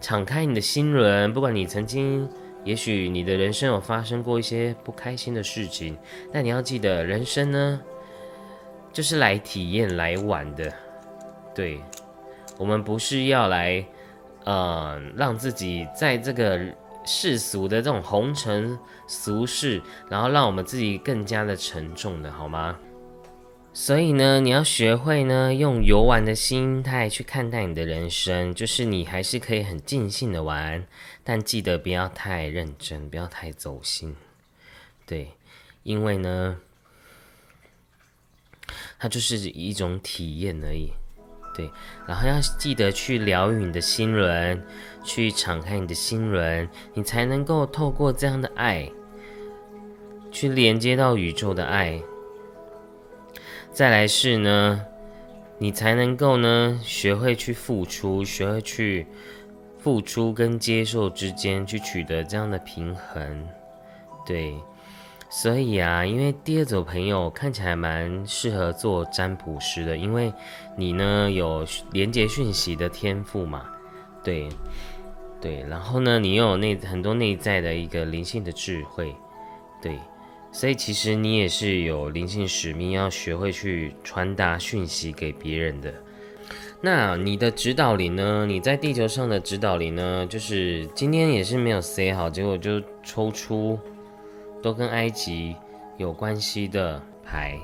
[0.00, 1.32] 敞开你的心轮。
[1.32, 2.28] 不管你曾经，
[2.64, 5.96] 也许你的人生有发生过一些不开心的事情，
[6.32, 7.80] 但你要记得，人生呢，
[8.90, 10.72] 就是来体验、来玩的。
[11.54, 11.78] 对，
[12.60, 13.82] 我们不是要来，
[14.44, 16.60] 呃，让自己在这个
[17.06, 22.78] 世俗的这种红尘俗世，然后让我们自己更加的沉重的，好吗？
[23.72, 30.86] 所以呢，你要学会呢，用游玩的心态去看待你的人生，就是你还是可以很尽兴的玩，
[31.24, 34.14] 但记得不要太认真，不要太走心，
[35.06, 35.30] 对，
[35.82, 36.58] 因为呢，
[38.98, 40.90] 它就是一种体验而已，
[41.60, 41.70] 对，
[42.06, 44.62] 然后要记得去疗愈你的心轮，
[45.04, 48.90] 去敞开你的心轮，你才能够透过这样的爱，
[50.30, 52.00] 去连接到宇宙的爱。
[53.72, 54.80] 再来是呢，
[55.58, 59.06] 你才能够呢学会去付出，学会去
[59.78, 63.48] 付出跟接受之间去取得这样的平衡，
[64.24, 64.54] 对。
[65.32, 70.32] 所以啊，因为第二组朋友看起来蛮适合做占卜师的，因为
[70.76, 73.64] 你呢有连接讯息的天赋嘛，
[74.24, 74.48] 对
[75.40, 75.64] 对。
[75.68, 79.14] 然后呢，你又有内很多内在的一个灵性的智慧，
[79.80, 79.96] 对。
[80.52, 85.94] 所以其实你也是有灵性使命，要学会去传达讯息给别人的。
[86.80, 88.44] 那你的指导灵呢？
[88.46, 90.26] 你在地球上的指导灵呢？
[90.28, 93.78] 就是今天也是没有 say 好，结果就抽出
[94.62, 95.56] 都跟埃及
[95.96, 97.58] 有关系的牌。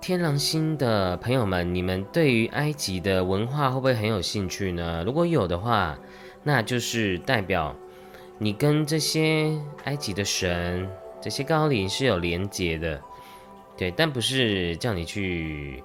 [0.00, 5.02] 天狼星的朋友们，你们对于埃及的文化会不会很有兴趣呢？
[5.04, 5.98] 如果有的话，
[6.44, 7.74] 那就是代表
[8.38, 10.88] 你跟这些埃及的神。
[11.20, 13.02] 这些高龄是有连接的，
[13.76, 15.82] 对，但不是叫你去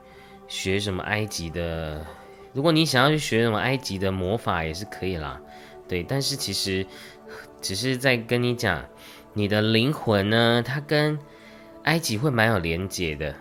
[0.47, 2.05] 学什么埃及的。
[2.53, 5.41] 如果你想要去学什么埃及的魔法也是可以啦，
[5.87, 6.03] 对。
[6.03, 6.85] 但是其实
[7.59, 8.85] 只是在跟你讲，
[9.33, 11.19] 你的灵魂呢，它跟
[11.83, 13.35] 埃及会蛮有连接的，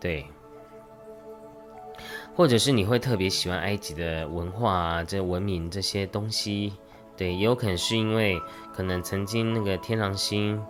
[0.00, 0.26] 对。
[2.34, 6.72] 或者是你会特别喜欢埃及的文化啊，这文明这些东西，
[7.16, 8.40] 对，也有可能是因为
[8.74, 10.60] 可能曾经那个天狼星。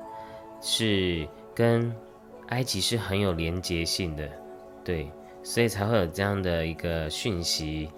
[0.59, 1.95] 是跟
[2.49, 4.27] 埃及是很有连结性的，
[4.83, 5.09] 对，
[5.43, 7.91] 所以才会有这样的一个讯息。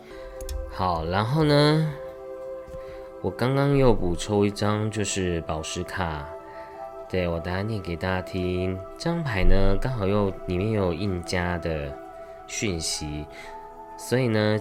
[0.69, 1.89] 好，然后呢，
[3.23, 6.29] 我刚刚又补抽一张，就是宝石卡，
[7.09, 8.79] 对我等下念给大家听。
[8.99, 11.97] 这张牌呢，刚好又里面有印加的
[12.47, 13.27] 讯息，
[13.97, 14.59] 所以呢，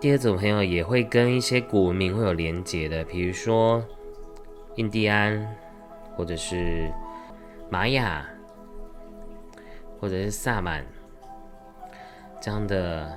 [0.00, 3.84] 第二组朋友也会跟一些古文明会有连结的，比如说
[4.76, 5.56] 印第安，
[6.16, 6.92] 或者是。
[7.70, 8.26] 玛雅，
[10.00, 10.86] 或者是萨满，
[12.40, 13.14] 这样的，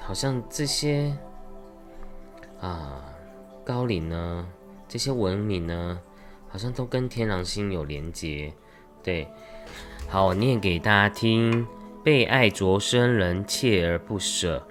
[0.00, 1.14] 好像这些
[2.62, 3.04] 啊
[3.62, 4.48] 高龄呢，
[4.88, 6.00] 这些文明呢，
[6.48, 8.52] 好像都跟天狼星有连接。
[9.02, 9.28] 对，
[10.08, 11.66] 好，我念给大家听：
[12.02, 14.66] 被爱着生人锲而不舍，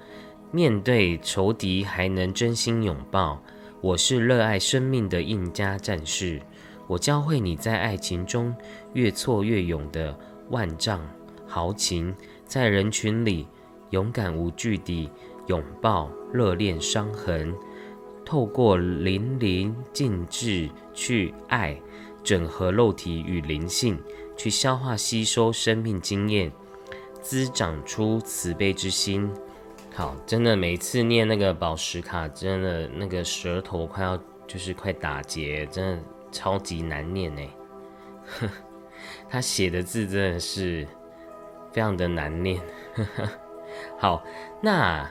[0.51, 3.41] 面对仇敌还能真心拥抱。
[3.79, 6.41] 我是热爱生命的印加战士。
[6.87, 8.55] 我教会你在爱情中
[8.93, 10.17] 越挫越勇的
[10.49, 10.99] 万丈
[11.45, 13.47] 豪情，在人群里
[13.91, 15.09] 勇敢无惧地
[15.47, 17.53] 拥抱热恋伤痕，
[18.27, 21.79] 透过淋漓尽致去爱，
[22.25, 23.97] 整合肉体与灵性，
[24.35, 26.51] 去消化吸收生命经验，
[27.21, 29.31] 滋长出慈悲之心。
[29.95, 36.03] 好，真的每次念那个宝石卡，真的那个舌头快要就是快打结，真的。
[36.29, 37.41] 超级难念呢，
[39.29, 40.85] 他写的字真的是
[41.71, 42.61] 非常的难念。
[43.97, 44.21] 好，
[44.61, 45.09] 那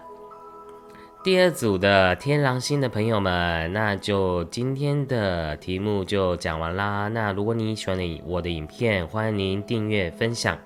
[1.27, 7.09] 第二组的天狼星的朋友们，那就今天的题目就讲完啦。
[7.09, 10.57] 那如果你喜欢我的影片，欢迎您订阅、分享、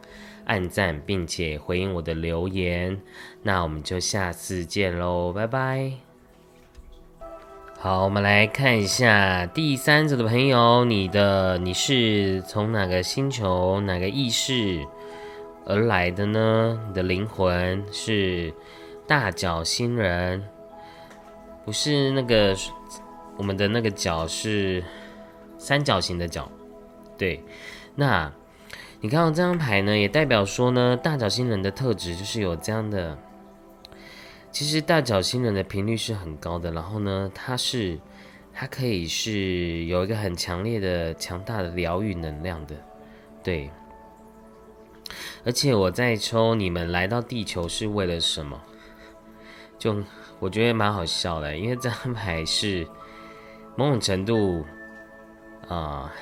[0.45, 3.01] 按赞，并且回应我的留言。
[3.43, 5.93] 那我们就下次见喽，拜拜。
[7.79, 14.87] 好，我们来看一下第三组的朋友，你的你是从哪个星球、哪个意识
[15.65, 16.79] 而来的呢？
[16.89, 18.53] 你的灵魂是
[19.11, 20.41] 大角星人，
[21.65, 22.57] 不是那个
[23.37, 24.85] 我们的那个角是
[25.59, 26.49] 三角形的角。
[27.19, 27.43] 对，
[27.97, 28.33] 那
[29.01, 33.19] 你看到这张牌呢，也代表说呢，大角星人的特质就是有这样的。
[34.53, 37.99] 其实大角星人的频率是很高的，然后呢，它是
[38.55, 42.77] 它可以是有一个很强烈的、强大的疗愈能量的，
[43.43, 43.71] 对。
[45.45, 48.61] 而且我在抽你们来到地球是为了什么？
[49.81, 49.97] 就
[50.39, 52.87] 我觉得蛮好笑的，因为这张牌是
[53.74, 54.62] 某种程度
[55.66, 56.12] 啊，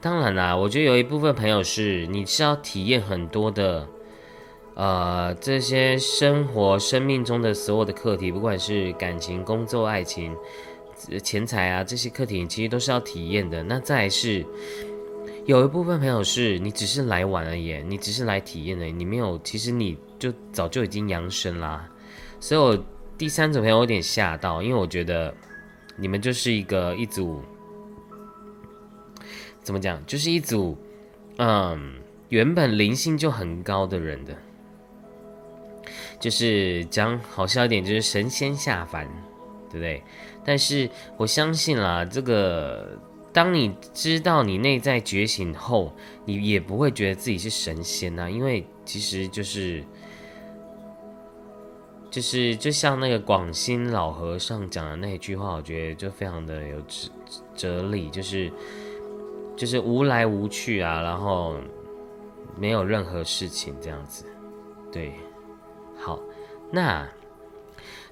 [0.00, 3.86] 当然啦，我觉得有一部分朋友是你是要体验很多的，
[4.74, 10.34] 呃，这些生活生命中的所有的课题，不管是感情、工作、爱情、
[11.22, 13.62] 钱财啊这些课题，其实都是要体验的。
[13.62, 14.44] 那再是。
[15.44, 21.88] 有一部分朋友是你只是来玩而已，你只是来体验的，你没有，其实你就早就已经扬升啦。
[22.40, 22.84] 所以我
[23.16, 25.34] 第三组朋友有点吓到，因为我觉得
[25.96, 27.42] 你们就是一个一组，
[29.62, 30.76] 怎么讲，就是一组，
[31.38, 31.94] 嗯，
[32.28, 34.36] 原本灵性就很高的人的，
[36.20, 39.06] 就是讲好笑一点，就是神仙下凡，
[39.70, 40.02] 对不对？
[40.44, 42.98] 但是我相信啦，这个。
[43.30, 49.84] 当你知道你内在觉醒后，你也不会觉得自己是神仙呐，因为其实就是，
[52.10, 57.10] 就是就像那个广兴老和尚讲的那句话，我觉得就非常的有哲
[57.54, 58.50] 哲理，就是
[59.56, 61.56] 就是无来无去啊，然后
[62.56, 64.24] 没有任何事情这样子，
[64.90, 65.12] 对，
[65.98, 66.18] 好，
[66.70, 67.08] 那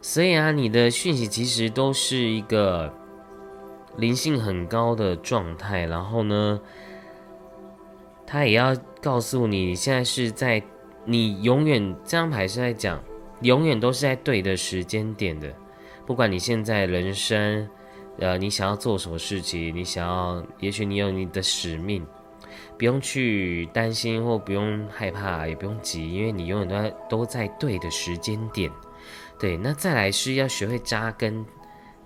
[0.00, 2.92] 所以啊，你的讯息其实都是一个。
[3.98, 6.60] 灵性很高的状态，然后呢，
[8.26, 10.62] 他也要告诉，你现在是在
[11.06, 13.02] 你永远这张牌是在讲，
[13.42, 15.52] 永远都是在对的时间点的，
[16.06, 17.68] 不管你现在人生，
[18.18, 22.06] 呃，你想要做什么事情，你想要，也许你有你的使命，
[22.78, 28.70] 不用去担心或不用害怕，也不用急，因为你永远都在都在对的时间点。
[29.38, 31.44] 对，那再来是要学会扎根，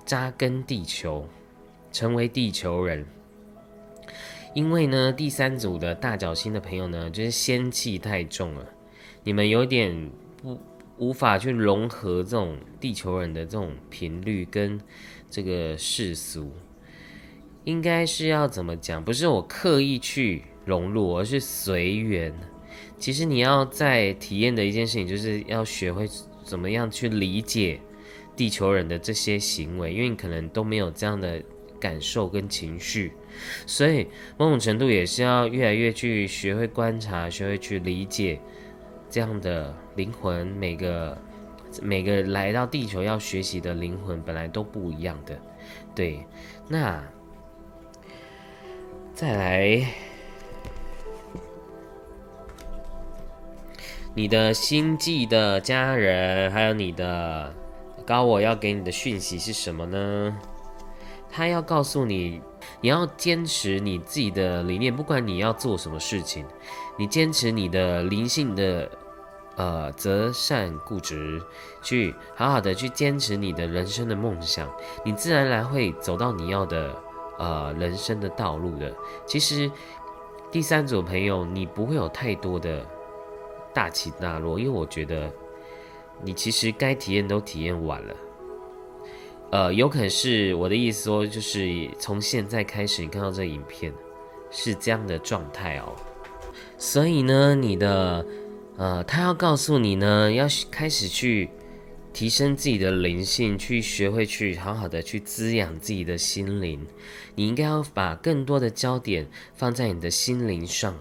[0.05, 1.26] 扎根地球。
[1.93, 3.05] 成为地球人，
[4.55, 8.64] 因为呢，第三组的大角星的朋友呢，就是仙气太重了，
[9.24, 10.09] 你们有点
[11.01, 14.80] 无法去融合这种地球人的这种频率跟
[15.28, 16.53] 这个世俗，
[17.64, 19.05] 应该是要怎么讲？
[19.05, 22.32] 不是我刻意去融入，而是随缘。
[22.98, 26.07] 其实你要在体验的一件事情，就是要学会
[26.44, 27.80] 怎么样去理解
[28.36, 31.42] 地球人的这些行为，因为你可能都没有这样的。
[31.80, 33.11] 感受跟情绪，
[33.66, 38.38] 所以某种程度也是要越来越去学会观察，学会去理解
[39.11, 40.47] 这样的灵魂。
[40.47, 41.19] 每个
[41.83, 45.39] 每个来到地球要学习的灵魂本来都不一样的，
[45.95, 46.25] 对。
[46.69, 47.03] 那
[49.13, 49.87] 再来，
[54.15, 57.53] 你的星际的家人，还有你的
[58.07, 60.39] 高我要给你的讯息是什么呢？
[61.31, 62.41] 他要告诉你，
[62.81, 66.47] 你要坚持你自己的理念，不管你要做什么事情，
[66.97, 68.91] 你坚持你的灵性的，
[69.57, 71.43] 呃，择善固执，
[71.83, 74.71] 去好好的去坚持你的人生的梦想，
[75.05, 76.95] 你自然而然会走到你要的，
[77.39, 78.95] 呃，人生的道路的。
[79.27, 79.71] 其实，
[80.51, 82.87] 第三组朋友，你不会有太多的
[83.75, 85.31] 大起大落，因为我觉得
[86.23, 88.14] 你其实该体验都体验完了。
[89.51, 93.92] 呃，有可能是我的意思说，就是从现在开始，你看到这影片
[94.51, 95.92] 是这样的状态哦。
[96.78, 98.24] 所以呢，你的
[98.76, 101.48] 呃，他要告诉你呢，要开始去
[102.12, 106.86] 提升自己的灵性，去学会去好好的去滋养自己的心灵。
[107.34, 110.96] 你应该要把更多的焦点放在你的心灵上。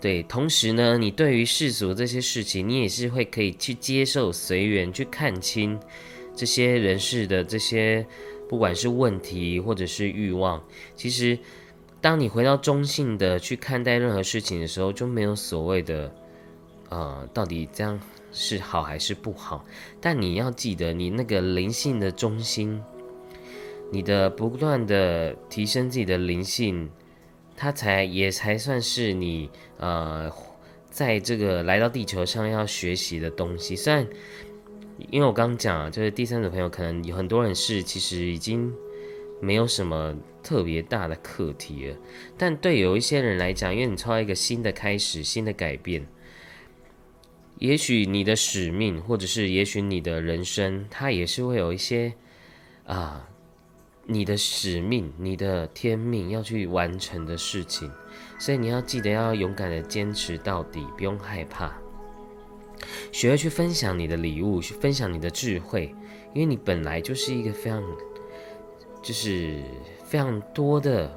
[0.00, 5.78] 对，同时呢，你对于世俗这些事情，你也是会可以去接受、随缘、去看清。
[6.42, 8.04] 这些人士的这些，
[8.48, 10.60] 不管是问题或者是欲望，
[10.96, 11.38] 其实，
[12.00, 16.12] 当你回到中性的去看待任何事情的时候，就没有所谓的，
[16.88, 18.00] 呃，到底这样
[18.32, 19.64] 是好还是不好。
[20.00, 22.82] 但你要记得，你那个灵性的中心，
[23.92, 26.90] 你的不断的提升自己的灵性，
[27.54, 30.28] 它才也才算是你呃，
[30.90, 33.76] 在这个来到地球上要学习的东西。
[33.76, 34.04] 虽然。
[35.10, 38.72] 因为我刚刚讲啊，就是第三组朋友，可能有很多人是其实已经
[39.40, 41.96] 没有什么特别大的课题了，
[42.38, 46.06] 但对有一些人来讲，因为你超一个新的开始、新的改变，
[47.58, 52.14] 也许你的使命，或者是也许你的人生，它也是会有一些
[52.84, 53.28] 啊，
[54.06, 57.90] 你的使命、你的天命要去完成的事情，
[58.38, 61.72] 所以你要记得要勇敢的坚持到底，不用害怕，
[63.10, 65.94] 学会去分享你的礼物，去分享你的智慧，
[66.32, 67.82] 因为你本来就是一个非常，
[69.02, 69.62] 就是
[70.04, 71.10] 非常多的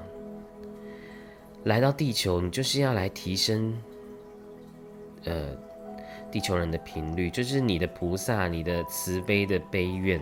[1.63, 3.78] 来到地球，你就是要来提升，
[5.24, 5.57] 呃。
[6.32, 10.22] 地球人的频率就是你的菩萨，你的慈悲的悲愿，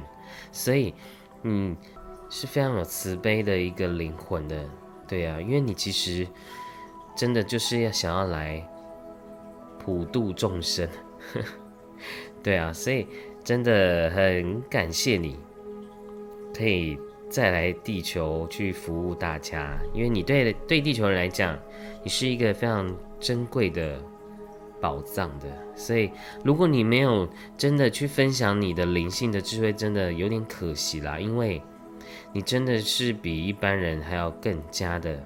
[0.51, 0.93] 所以
[1.41, 1.75] 你
[2.29, 4.69] 是非常有慈悲的一个灵魂的，
[5.07, 6.27] 对啊，因为你其实
[7.15, 8.63] 真的就是要想要来
[9.79, 10.87] 普度众生，
[12.43, 13.07] 对啊，所以
[13.43, 15.38] 真的很感谢你，
[16.55, 16.97] 可以
[17.29, 21.57] 再来地球去服务大家，因为你对对地球人来讲，
[22.03, 23.99] 你是一个非常珍贵的。
[24.81, 26.11] 宝藏的，所以
[26.43, 27.25] 如果你没有
[27.57, 31.17] 真的去分享你的灵性的智慧，真的有点可惜啦。
[31.17, 31.61] 因为
[32.34, 35.23] 你真的是比一般人还要更加的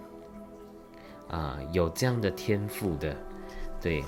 [1.27, 3.17] 啊，有这样的天赋的。
[3.81, 4.03] 对，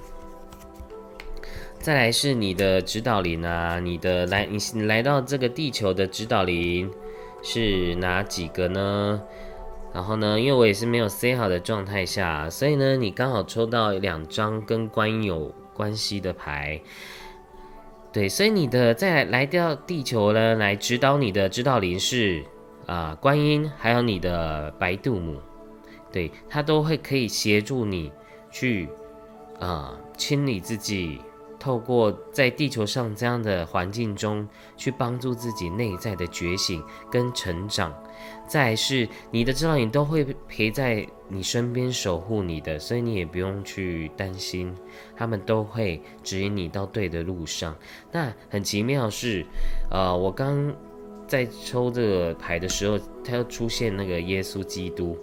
[1.79, 6.91] 再来是你的指导灵啊，你的来你来到这个地球的指导灵
[7.41, 9.21] 是哪几个呢？
[9.93, 16.79] 然后呢，因为我也是没有 say 好的状态下，所以呢，你刚好抽到两张跟观音有关系的牌，
[18.11, 22.43] 对，所以你的再来到地球呢，来指导你的指导灵是
[22.87, 25.39] 啊，观音，还有你的白度母，
[26.11, 28.11] 对，它都会可以协助你
[28.51, 28.89] 去
[29.59, 31.21] 啊清理自己。
[31.59, 34.47] 透过在地球上这样的环境中，
[34.77, 36.81] 去帮助自己内在的觉醒
[37.11, 37.93] 跟成长，
[38.47, 44.73] 再是你的指导灵都会陪在你身边守护你的，所以你也不用去担心，
[45.17, 47.75] 他们都会指引你到对的路上。
[48.11, 49.45] 那很奇妙是，
[49.91, 50.73] 呃，我刚
[51.27, 55.17] 在抽这个牌的时候，它又出现那个耶稣基督，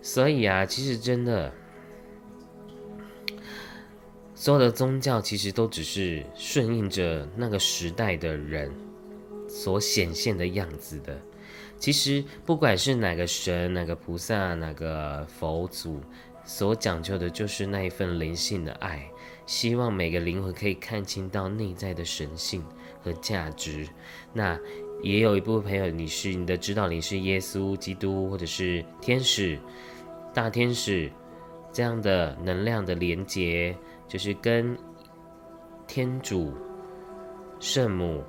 [0.00, 1.52] 所以啊，其实真的。
[4.42, 8.72] 所有的宗教其实都只是顺应着那个时代的人
[9.48, 11.16] 所显现的样子的。
[11.78, 16.00] 其实不管是哪个神、哪个菩萨、哪个佛祖，
[16.44, 19.08] 所讲究的就是那一份灵性的爱，
[19.46, 22.64] 希望每个灵魂可以看清到内在的神性
[23.00, 23.86] 和价值。
[24.32, 24.58] 那
[25.04, 29.56] 也有一部分朋友，你是你的指导灵是耶稣基督，或者是天使、
[30.34, 31.08] 大天使
[31.72, 33.76] 这样的能量的连接。
[34.12, 34.76] 就是跟
[35.86, 36.52] 天主、
[37.58, 38.22] 圣母、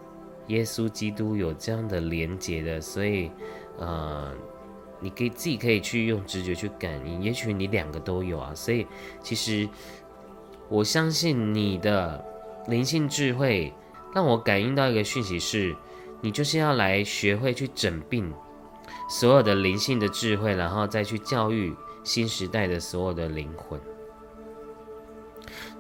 [0.47, 3.29] 耶稣基督有这样的连结的，所以，
[3.77, 4.33] 呃，
[5.01, 8.55] 你可以自己可以去用直觉去感应，也许你两个都有啊。
[8.55, 8.87] 所以，
[9.21, 9.67] 其实
[10.69, 12.23] 我相信你的
[12.69, 13.73] 灵性智慧
[14.15, 15.75] 让我感应到一个讯息是，
[16.21, 18.33] 你就是要来学会去诊病
[19.09, 21.75] 所有的灵性的智慧，然后再去教育
[22.05, 23.77] 新时代的所有的灵魂。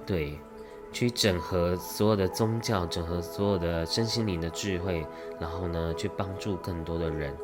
[0.05, 0.37] 对，
[0.91, 5.05] 去整合所有的宗教，整合所有的身心灵的智慧，
[5.39, 7.35] 然后呢，去帮助更多的人。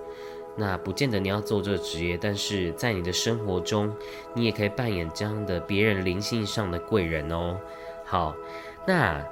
[0.56, 3.96] 那不见得你要做这个职业，但是在你的生活中，
[4.34, 7.58] 你也可以扮演这样的别人灵性上的贵人哦。
[8.04, 8.36] 好，
[8.86, 9.26] 那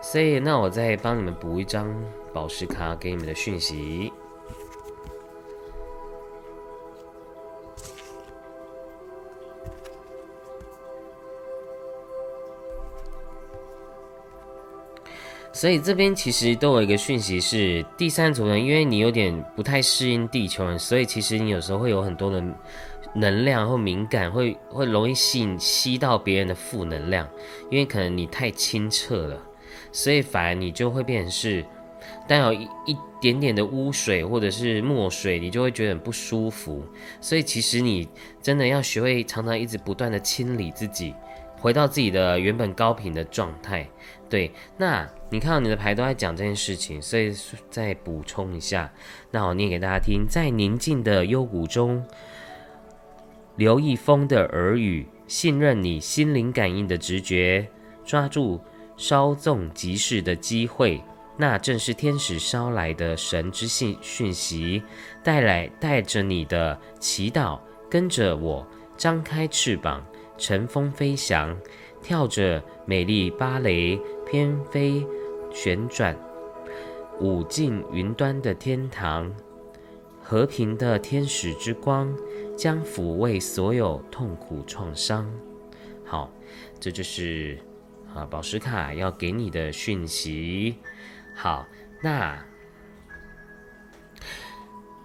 [0.00, 1.94] 所以那我再帮你们补一张
[2.32, 4.12] 宝石卡给你们的讯息。
[15.56, 22.44] 所以这边其实都有一个讯息是第三组人，因为你有点不太适应地球人，所以其实你有时候会有很多的
[23.14, 27.26] 能量或敏感，会会容易吸引吸到别人的负能量，
[27.70, 29.42] 因为可能你太清澈了，
[29.90, 31.64] 所以反而你就会变成是
[32.28, 36.84] 带有一一点点的污水或者是墨水，你就会觉得很不舒服。
[37.18, 38.06] 所以其实你
[38.42, 41.14] 真的要学会常常一直不断的清理自己。
[41.58, 43.88] 回到自己的原本高频的状态，
[44.28, 44.52] 对。
[44.76, 47.34] 那你看到你的牌都在讲这件事情，所以
[47.68, 48.92] 再补充一下。
[49.32, 52.04] 那我念给大家听：在宁静的幽谷中，
[53.56, 57.68] 留意风的耳语，信任你心灵感应的直觉，
[58.04, 58.60] 抓住
[58.96, 61.02] 稍纵即逝的机会，
[61.36, 64.82] 那正是天使捎来的神之信讯息，
[65.24, 67.58] 带来带着你的祈祷，
[67.90, 68.64] 跟着我
[68.96, 70.06] 张开翅膀。
[70.38, 71.58] 乘风飞翔，
[72.02, 75.06] 跳着美丽芭蕾，翩飞
[75.52, 76.16] 旋转，
[77.20, 79.32] 舞进云端的天堂。
[80.20, 82.12] 和平的天使之光
[82.56, 85.32] 将抚慰所有痛苦创伤。
[86.04, 86.28] 好，
[86.80, 87.56] 这就是
[88.12, 90.78] 啊，宝石卡要给你的讯息。
[91.32, 91.64] 好，
[92.02, 92.44] 那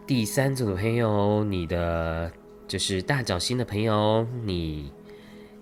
[0.08, 2.32] 第三组的朋友，你的
[2.68, 4.92] 就是大角星的朋友，你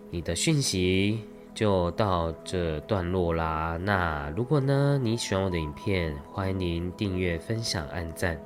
[0.09, 1.19] 你的讯息
[1.59, 3.77] 就到这段落啦。
[3.83, 8.39] 那如果呢你喜欢我的影片，欢迎您订阅、分享、按赞，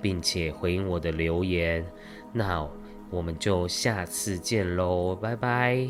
[0.00, 1.84] 并且回应我的留言。
[2.32, 2.64] 那
[3.10, 5.88] 我们就下次见喽，拜拜。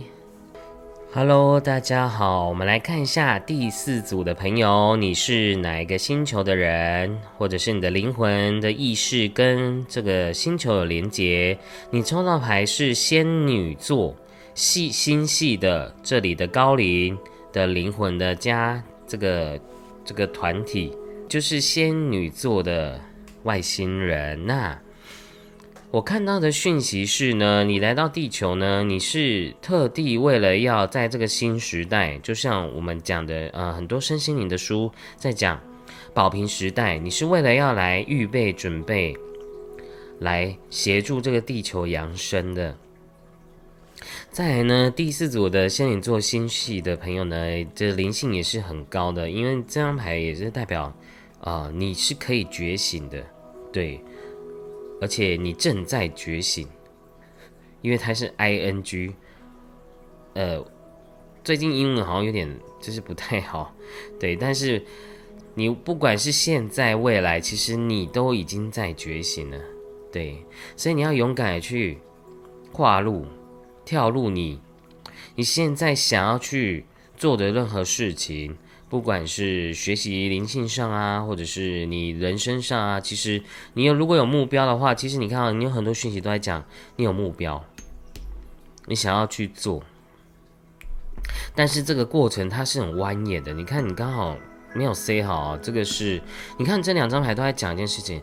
[1.13, 11.59] Hello，大家好，我们来看一下第四组的朋友，你是哪一个星球的人，或者是你的灵魂的意识跟这个星球有连结？
[11.91, 14.17] 你抽到牌是仙女座
[14.55, 17.17] 细心细的，这里的高龄
[17.53, 19.61] 的灵魂的家，这个
[20.05, 20.93] 这个团体
[21.29, 23.01] 就是仙女座的
[23.45, 24.79] 外星人，呐。
[25.91, 35.61] 我看到的讯息是呢，你来到地球呢，你是特地为了要在这个新时代，就像我们讲的，呃，很多身心灵的书在讲
[36.15, 39.15] 宝瓶时代，你是为了要来预备准备，
[40.21, 42.75] 来协助这个地球扬升的。
[44.31, 47.37] 再来呢，第四组的仙女座星系的朋友呢，
[47.75, 50.93] 这灵性也是很高的，因为这张牌也是代表，
[51.41, 53.25] 啊，你是可以觉醒的，
[53.73, 54.01] 对。
[55.01, 56.65] 而且你正在觉醒，
[57.81, 59.13] 因为它是 I N G，
[60.35, 60.65] 呃，
[61.43, 62.49] 最近英文好像有点
[62.81, 63.75] 就是不太好，
[64.21, 64.81] 对，但是
[65.57, 69.59] 你不管是现在未来，其实你都已经在觉醒了，
[70.13, 70.41] 对，
[70.77, 71.99] 所以你要勇敢的去
[72.71, 73.27] 跨入、
[73.85, 74.61] 跳入你
[75.35, 78.57] 你现在想要去做的任何事情。
[78.89, 86.63] 不管是学习灵性上啊，或者是你人生上啊，其实你有如果有目标的话，其实你看啊，你有很多讯息都在讲
[86.97, 87.65] 你有目标，
[88.89, 89.83] 你想要去做，
[91.55, 93.55] 但是这个过程它是很蜿蜒的。
[93.55, 94.37] 你看你刚好
[94.75, 96.21] 没有 say 好，这个是
[96.59, 98.23] 你看这两张牌都在讲一件事情，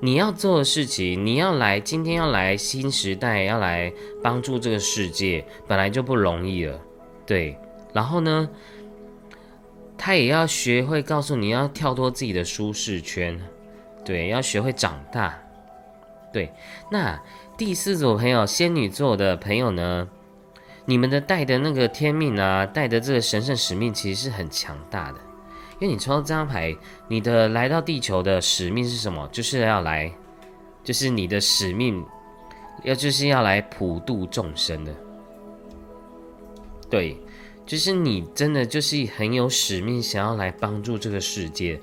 [0.00, 3.92] 你要做的事情，你要来今天要来新时代，要来
[4.22, 6.80] 帮助这个世界，本来就不容易了，
[7.26, 7.58] 对，
[7.92, 8.48] 然后呢？
[10.00, 13.40] 他也要学会告诉你要跳脱自己的舒适圈，
[14.04, 15.36] 对，要学会长大，
[16.32, 16.52] 对。
[16.92, 17.20] 那
[17.56, 20.08] 第四组朋友，仙女座的朋友呢？
[20.84, 25.18] 你们的带的那个天命啊，带的这个神圣使命，其实是很强大的。
[25.80, 26.76] 因为你抽到这张牌，
[27.08, 29.28] 你的来到地球的使命是什么？
[29.32, 30.12] 就是要来，
[30.82, 32.04] 就是你的使命，
[32.84, 34.94] 要就是要来普度众生的，
[36.90, 37.16] 对。
[37.66, 41.78] 就是你真的就是很有使命，想要来帮助这个世界。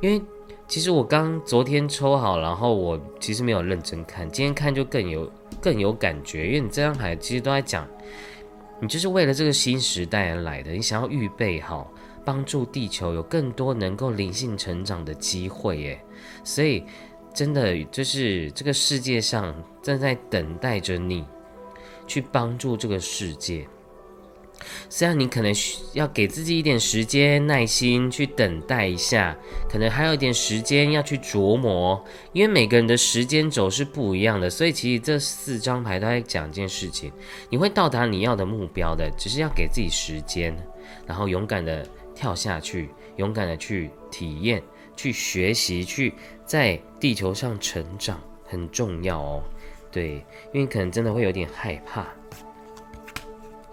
[0.00, 0.20] 因为
[0.66, 6.48] 其实我刚昨天抽好，然后我其实没有认真看，今天看就更有更有感觉。
[6.48, 7.86] 因为你这张牌其实都在讲，
[8.80, 11.88] 你就是为了这个新时代而来的，你想要预备好，
[12.24, 15.80] 帮助地球有更多能够灵性成长的机会。
[15.80, 16.04] 耶。
[16.42, 16.84] 所以
[17.34, 21.24] 真的就是这个世界上正在等待着你
[22.06, 23.66] 去帮助这个世界。
[24.88, 29.36] 虽然你可能需要给自己一点时间、耐心去等待一下，
[29.68, 32.02] 可能还有一点时间要去琢磨，
[32.32, 37.12] 因为每个人的时间轴是不一样的，所以其实这四张牌都在讲一件事情：
[37.50, 40.56] 你会到达你要的目标的，只是要给自己时间，
[41.04, 44.62] 然后勇敢的跳下去，勇敢的去体验、
[44.96, 49.42] 去学习、去在地球上成长，很重要哦。
[49.90, 52.06] 对，因为可能真的会有点害怕。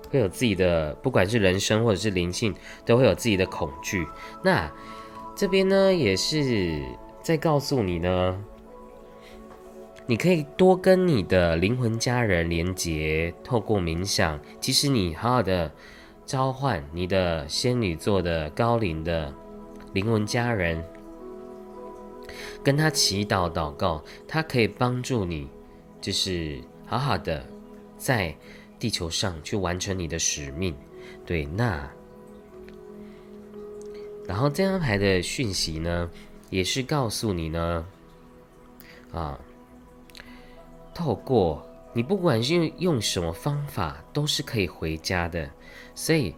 [0.09, 2.53] 会有自己的，不管是人生或者是灵性，
[2.85, 4.05] 都会有自己的恐惧。
[4.43, 4.69] 那
[5.35, 6.83] 这边呢，也是
[7.23, 8.43] 在告诉你呢，
[10.05, 15.71] 你可以多跟你的灵魂家人连接，透过冥想，其实你好好的
[16.25, 19.33] 召唤你的仙女座的高龄的
[19.93, 20.83] 灵魂家人，
[22.63, 25.47] 跟他祈祷祷告，他可以帮助你，
[25.99, 27.45] 就是好好的
[27.97, 28.35] 在。
[28.79, 30.75] 地球上去完成你的使命，
[31.23, 31.87] 对，那，
[34.25, 36.09] 然后这张牌的讯息呢，
[36.49, 37.85] 也是告诉你呢，
[39.13, 39.39] 啊，
[40.95, 41.63] 透过
[41.93, 45.47] 你不管是用什么方法，都是可以回家的，
[45.95, 46.35] 所以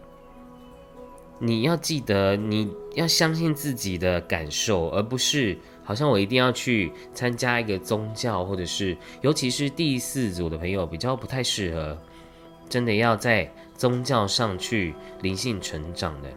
[1.38, 11.98] 你要记得，你要相信自己的感受，而不是好像我一定要去参加一个宗教，或者是尤其是第四组的朋友比较不太适合。
[12.66, 16.30] 真的要在宗教上去灵性成长的，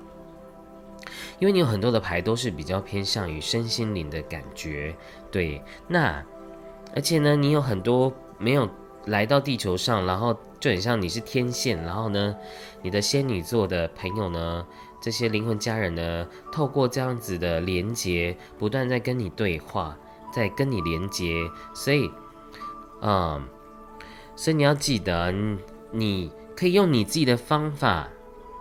[1.39, 4.93] 因为你有很多的牌都是比较偏向于身心灵的感觉，
[5.31, 5.61] 对。
[5.87, 6.23] 那
[6.93, 8.69] 而且呢，你有很多没有
[9.05, 12.35] 来到地球上，然后就很像你是天线，然后呢，
[12.81, 14.65] 你的仙女座的朋友呢，
[15.01, 19.97] 这些灵魂家人呢，透过这样子的连接，不断在跟你对话，
[20.33, 21.33] 在跟你连接，
[21.73, 22.11] 所以，
[23.01, 23.43] 嗯，
[24.35, 25.33] 所以你要记得，
[25.91, 28.09] 你可以用你自己的方法。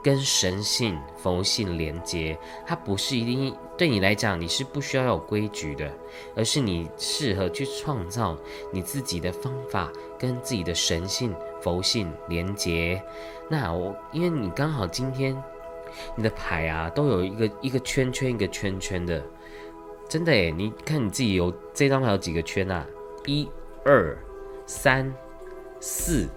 [0.04, 5.92] 跟神性、佛性连接，它不是一定对你来讲，你是不需要有规矩的，
[6.36, 8.38] 而是你适合去创造
[8.72, 11.34] 你自己的方法，跟自己的神性、
[11.66, 13.02] 佛性连接。
[13.48, 15.36] 那我因为你刚好今天
[16.14, 19.20] 你的牌啊，都有一个一个圈圈一个圈圈的，
[20.08, 22.86] 真的诶，你看你自己有这张牌有几个圈啊？
[23.24, 23.48] 一、
[23.84, 24.16] 二、
[24.64, 25.12] 三、
[25.80, 26.28] 四。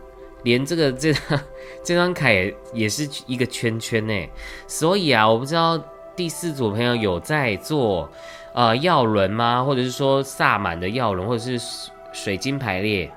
[0.43, 1.39] 连这个 这张
[1.83, 4.29] 这张卡也也是一个圈圈呢，
[4.65, 5.77] 所以啊，我不知道
[6.15, 8.09] 第四组朋友有在做
[8.55, 9.63] 呃药轮吗？
[9.63, 11.81] 或者是说萨满的药轮，或者是
[12.13, 13.11] 水晶排列？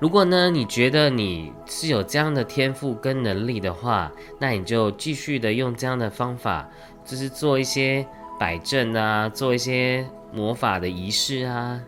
[0.00, 6.68] 如果呢，你觉得你是有这样的天赋跟能力的话，那你就继续的用这样的方法，
[7.04, 8.04] 就是做一些
[8.38, 11.80] 摆阵啊，做一些魔法的仪式啊，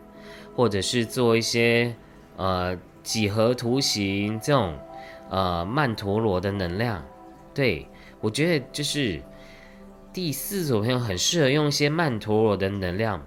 [0.55, 1.95] 或者是做一些
[2.37, 2.79] 呃。
[3.03, 4.79] 几何图形这种，
[5.29, 7.05] 呃，曼陀罗的能量，
[7.53, 7.89] 对
[8.21, 9.21] 我觉得就是
[10.13, 13.27] 第四组朋友很适合用一些曼陀罗的能量，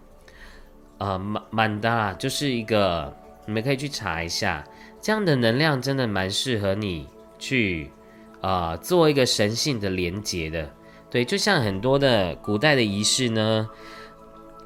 [0.97, 3.13] 呃，曼曼达就是一个，
[3.45, 4.63] 你们可以去查一下，
[5.05, 7.91] 这样的能量真的蛮适合你去，
[8.41, 10.67] 啊，做一个神性的连接的，
[11.11, 13.69] 对，就像很多的古代的仪式呢，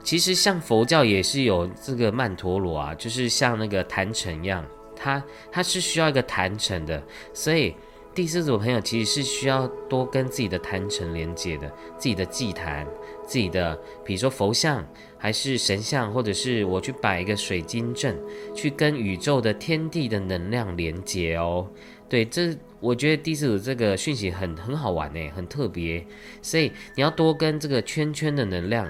[0.02, 4.66] 其实像佛教也是有这个曼陀罗啊，就是像那个坛城一样。
[4.96, 5.22] 它
[5.52, 7.76] 它是需要一个坛城的，所以
[8.16, 11.68] 第四组朋友其实是需要多跟自己的坛城连接的，
[11.98, 12.88] 自己的祭坛，
[13.26, 14.88] 自己的比如说佛像，
[15.20, 18.18] 还是神像，或者是我去摆一个水晶阵，
[18.56, 21.70] 去跟宇宙的天地的能量连接哦。
[22.08, 26.04] 对，这我觉得第四组这个讯息很很好玩呢，很特别，
[26.42, 28.90] 所以你要多跟这个圈圈的能量。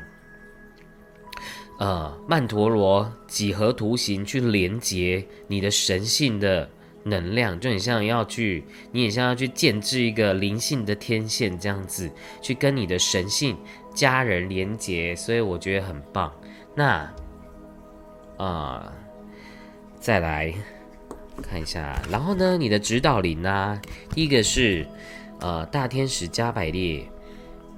[1.79, 6.69] 呃，曼陀罗几何图形去连接你的神性的
[7.05, 12.11] 能量，就很像要去，你也像要去建制一个灵性的天线这样子，
[12.41, 13.57] 去跟你的神性
[13.99, 16.31] 家人连接，所以我觉得很棒。
[16.73, 17.13] 那
[18.37, 18.93] 啊，
[19.99, 20.53] 再来
[21.43, 23.77] 看一下，然后呢，你的指导灵啊，
[24.11, 24.87] 第一个是
[25.41, 27.03] 呃大天使加百列。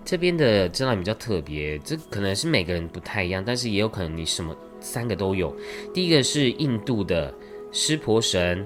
[0.05, 5.55] 这边的真的比较特别，这可能是每个人不太一样，但是也有可能你什么三个都有。
[5.91, 7.33] 第一个是印度的
[7.71, 8.63] 湿婆神，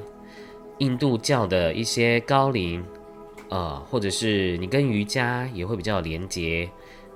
[0.80, 2.84] 印度教的一些高龄，
[3.48, 6.70] 呃，或者是你跟瑜伽也会比较连接。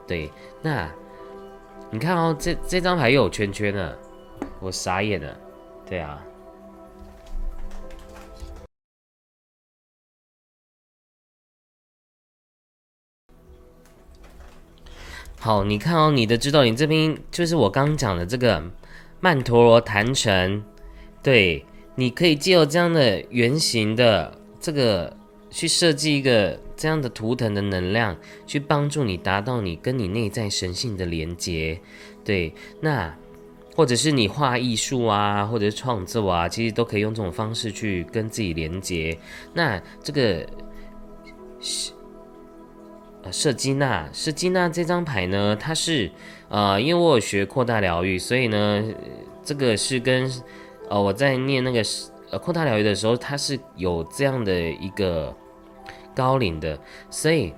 [0.10, 0.28] 对，
[0.64, 0.92] 那
[1.92, 3.96] 你看哦，这这张牌又有圈圈了，
[4.60, 5.38] 我傻眼了。
[5.88, 6.20] 对啊。
[15.40, 18.64] 好，你看哦，你的指导你这边就是我刚讲的这个
[19.20, 20.64] 曼陀罗坛城，
[21.22, 25.16] 对，你可以借由这样的圆形的这个
[25.50, 31.80] 去设计一个这样的图腾的能量，去帮助你达到你跟你内在神性的连接，
[32.24, 33.16] 对，那
[33.76, 39.18] 或者是你画艺术啊，或者是创作啊，其实都可以用这种方式去跟自己连接，
[39.54, 40.46] 那这个。
[43.22, 46.10] 呃，设基纳，设基纳这张牌呢，它是，
[46.48, 48.82] 呃，因为我有学扩大疗愈，所以呢，
[49.44, 50.32] 这个是跟，
[50.90, 51.84] 呃，我在念那个
[52.32, 55.36] 呃扩大疗愈的时候，它是有这样的一个
[56.16, 57.54] 高龄的，所以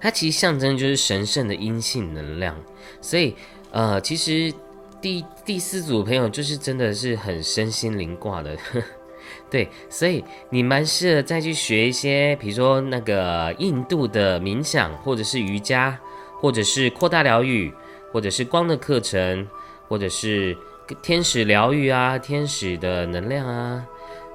[0.00, 2.56] 它其实象征就是神圣的阴性能量，
[3.00, 3.34] 所以，
[3.70, 4.52] 呃，其实
[5.00, 8.56] 第第四组朋友就是真的是很身心灵挂的。
[9.50, 15.98] 对，所以你蛮适合再去学一些，比如说那个印度的冥想，或者是瑜伽，
[16.40, 17.72] 或者是扩大疗愈，
[18.12, 19.46] 或者是光的课程，
[19.88, 20.56] 或者是
[21.02, 23.86] 天使疗愈啊，天使的能量啊，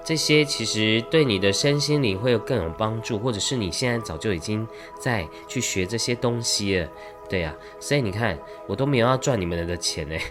[0.03, 4.67] 这些其实对你的身心灵会有更有帮助，或者是你现在早就已经
[4.99, 6.89] 在去学这些东西了，
[7.29, 8.37] 对呀，所以你看
[8.67, 10.15] 我都没有要赚你们的钱呢。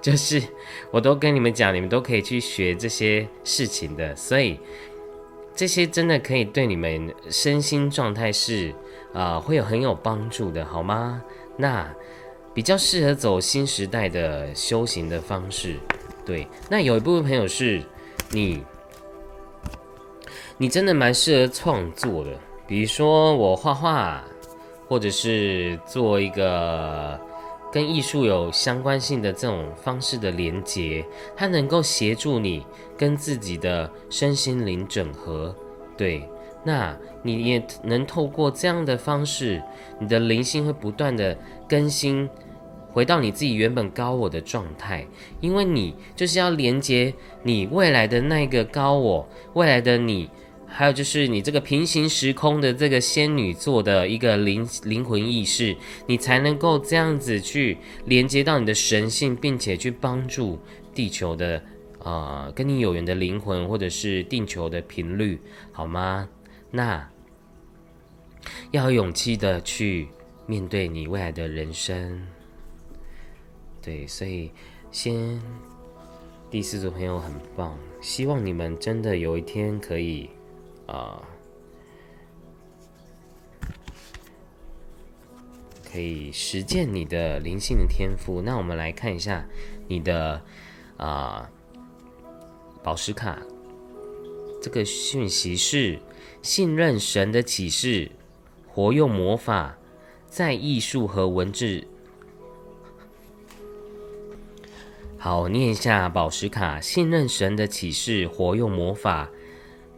[0.00, 0.42] 就是，
[0.90, 4.60] 我都跟你们讲，你们都可以去学这些事情的，所以
[5.56, 8.74] 这些真的可以对你们身心状态是
[9.14, 11.22] 啊，会有很有帮助的，好吗？
[11.56, 11.90] 那
[12.54, 15.76] 比较适合走新时代的修行的方式，
[16.24, 16.46] 对。
[16.70, 17.82] 那有一部分朋友是
[18.30, 18.62] 你，
[20.56, 22.30] 你真的蛮适合创作的，
[22.66, 24.24] 比如说我画画，
[24.88, 27.20] 或者是做一个。
[27.72, 32.64] 跟艺术有相关性的这种方式的连接，它能够协助你
[32.96, 35.52] 跟自己的身心灵整合。
[35.96, 36.22] 对，
[36.62, 39.60] 那你也能透过这样的方式，
[39.98, 41.36] 你的灵性会不断的
[41.68, 42.30] 更新，
[42.94, 45.04] 回到你自己原本高我的状态，
[45.40, 50.30] 因为你就是要连接你未来的那个高我，未来的你。
[50.66, 55.76] 还有就是你这个平行时空的这个仙女座的一个灵灵魂意识，
[56.06, 60.58] 你才能够这样子去连接到你的神性，并且去帮助
[60.92, 61.62] 地球的
[62.00, 65.40] 啊跟你有缘的灵魂，或者是地球的频率，
[65.70, 66.28] 好吗？
[66.72, 67.08] 那
[68.72, 70.08] 要有勇气的去
[70.46, 72.26] 面对你未来的人生。
[73.84, 74.50] 对，所以
[74.90, 75.40] 先
[76.50, 80.30] 第四组朋友很棒，希望你们真的有一天可以。
[80.86, 81.22] 啊，
[85.90, 88.42] 可以实践你的灵性的天赋。
[88.42, 89.46] 那我们来看一下
[89.88, 90.42] 你的
[90.98, 91.50] 啊
[92.82, 93.38] 宝石卡，
[94.60, 95.98] 这个讯息是
[96.42, 98.10] 信任神的启示，
[98.68, 99.78] 活用魔法，
[100.28, 101.86] 在艺术和文字。
[105.24, 109.26] 好，念一下宝石卡，信任神的启示，活用魔法。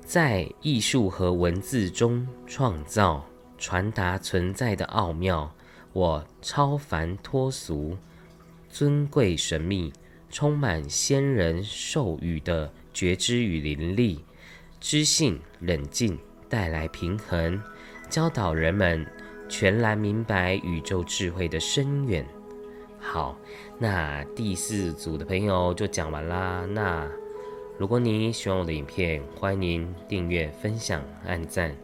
[0.01, 3.27] 在艺术和文字中创造、
[3.59, 5.53] 传达存在的奥妙。
[5.93, 7.97] 我超凡脱俗、
[8.69, 9.93] 尊贵神秘，
[10.31, 14.25] 充满仙人授予的觉知与灵力，
[14.79, 16.17] 知性冷静，
[16.49, 17.61] 带来平衡，
[18.09, 19.05] 教导人们
[19.49, 22.25] 全然明白宇宙智慧的深远。
[22.99, 23.37] 好，
[23.79, 26.67] 那第四组的朋友就讲完啦。
[26.71, 27.09] 那。
[27.79, 31.77] 如果你喜欢我的影片，欢迎订阅、分享、按赞，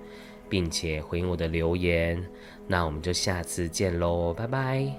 [0.48, 2.24] 并且回应我的留言。
[2.66, 4.90] 那我们就下次见喽，拜拜。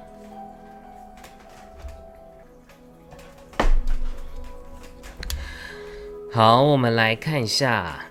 [6.31, 8.05] 好，我们来看一下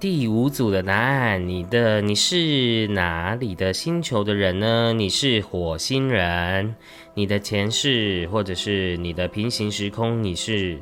[0.00, 1.46] 第五组的答案。
[1.46, 4.92] 你的你是哪里的星球的人呢？
[4.92, 6.74] 你是火星人。
[7.14, 10.78] 你的前世或者是你的平行时空，你是。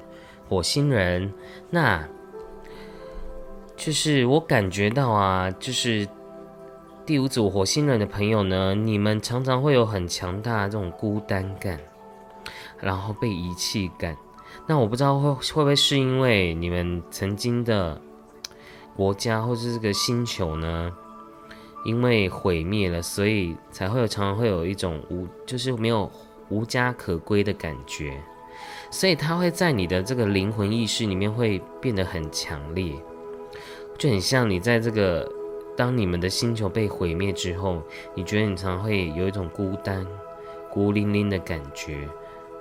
[0.49, 1.33] 火星人，
[1.71, 2.07] 那
[3.75, 6.07] 就是我感觉到啊，就是
[7.07, 11.81] 第五组火星人的朋友呢，你们常常会有很强大的这种孤单感，
[12.79, 14.15] 然后被遗弃感。
[14.67, 17.99] 那我不知道会会不会是因为你们曾经的
[18.95, 20.93] 国家或是这个星球呢，
[21.85, 26.11] 因为毁灭了，所以才会有常常会有一种无就是没有
[26.49, 28.21] 无家可归的感觉。
[28.91, 32.93] 所以它会在你的这个灵魂意识里面会变得很强烈，
[33.99, 35.27] 就很像你在这个
[35.75, 37.83] 当你们的星球被毁灭之后，
[38.15, 40.07] 你觉得你常会有一种孤单、
[40.71, 42.07] 孤零零的感觉，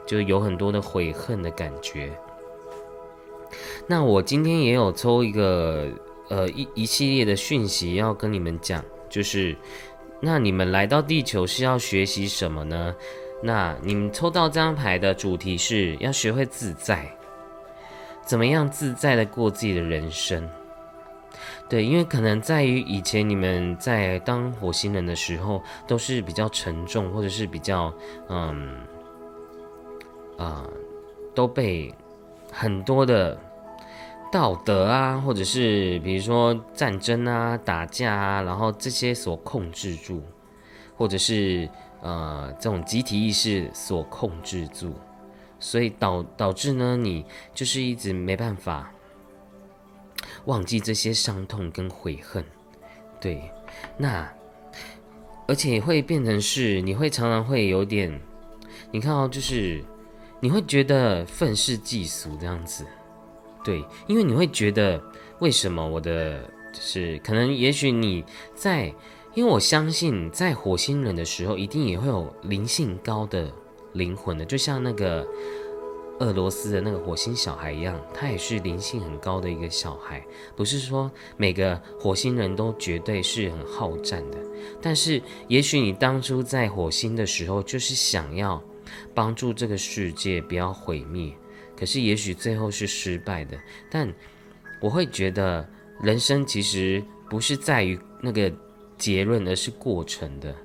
[0.06, 2.18] 就有很多的悔恨的感觉。
[3.86, 5.90] 那我今天也有抽一个
[6.30, 8.82] 呃一一系列的讯息要跟你们讲，
[9.12, 9.56] 就是
[10.20, 12.96] 那你们来到地球是要学习什么呢？
[13.44, 17.08] 那你们抽到这张牌的主题是要学会自在，
[18.24, 20.48] 怎么样自在的过自己的人生？
[21.68, 27.94] 对，因为可能在于以前你们在当火星人的时候，都是比较沉重，或者是比较
[28.30, 28.78] 嗯
[30.38, 30.68] 啊，
[31.34, 31.94] 都被
[32.52, 33.40] 很多的
[34.32, 40.24] 道德啊，或者是比如说战争啊、打架啊，然后这些所控制住，
[40.96, 41.70] 或者是。
[42.04, 44.92] 呃，这种集体意识所控制住，
[45.60, 47.24] 所以导导致呢，你
[47.54, 48.92] 就是一直没办法
[50.46, 52.44] 忘记这些伤痛跟悔恨，
[53.20, 53.52] 对，
[53.98, 54.28] 那
[55.48, 58.20] 而且会变成是，你会常常会有点，
[58.90, 59.86] 你看哦，就是
[60.40, 62.84] 你会觉得愤世嫉俗这样子，
[63.64, 65.02] 对，因为你会觉得
[65.40, 66.42] 为什么我的
[66.74, 68.24] 就是可能也许你
[68.56, 68.94] 在。
[69.34, 73.50] 因为我相信，在火星人的时候，一定也会有灵性高的
[73.94, 75.26] 灵魂的，就像那个
[76.20, 80.22] 俄罗斯的那个火星小孩一样，他也是灵性很高的一个小孩。
[80.54, 84.38] 不是说每个火星人都绝对是很好战的，
[84.82, 88.62] 但是也许你当初在火星的时候，就是想要
[89.14, 91.34] 帮助这个世界不要毁灭，
[91.82, 93.60] 可是也许最后是失败的。
[93.90, 94.08] 但
[94.80, 95.68] 我会觉得，
[96.02, 98.50] 人生其实不是在于那个。
[98.98, 100.56] 结论，而是过程的，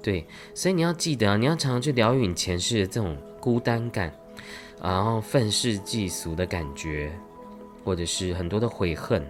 [0.00, 4.16] 对，所以你要记得，你要常常去疗愈你前世的这种孤单感，
[4.80, 7.12] 然后愤世嫉俗的感觉，
[7.82, 9.26] 或者是很多的悔恨。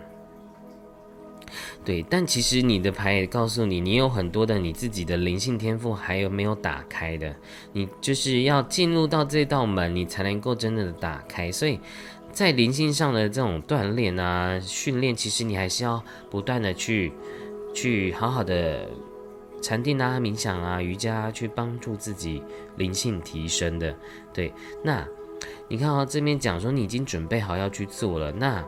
[1.84, 7.34] 对，但其实你的牌也告诉你，你有很多的你自己的灵性天赋还有没有打开的，
[7.72, 11.50] 你就是要进入到这道门，你才能够真正的打开。
[11.50, 11.80] 所以
[12.32, 17.12] 在灵性上的这种锻炼啊、训练，其实你还是要不断的去
[17.74, 18.88] 去好好的
[19.60, 22.42] 禅定啊、冥想啊、瑜伽，去帮助自己
[22.76, 23.94] 灵性提升的。
[24.32, 24.52] 对，
[24.84, 25.06] 那
[25.68, 28.64] 你看啊，这边讲说你已经准备好要去做了，那。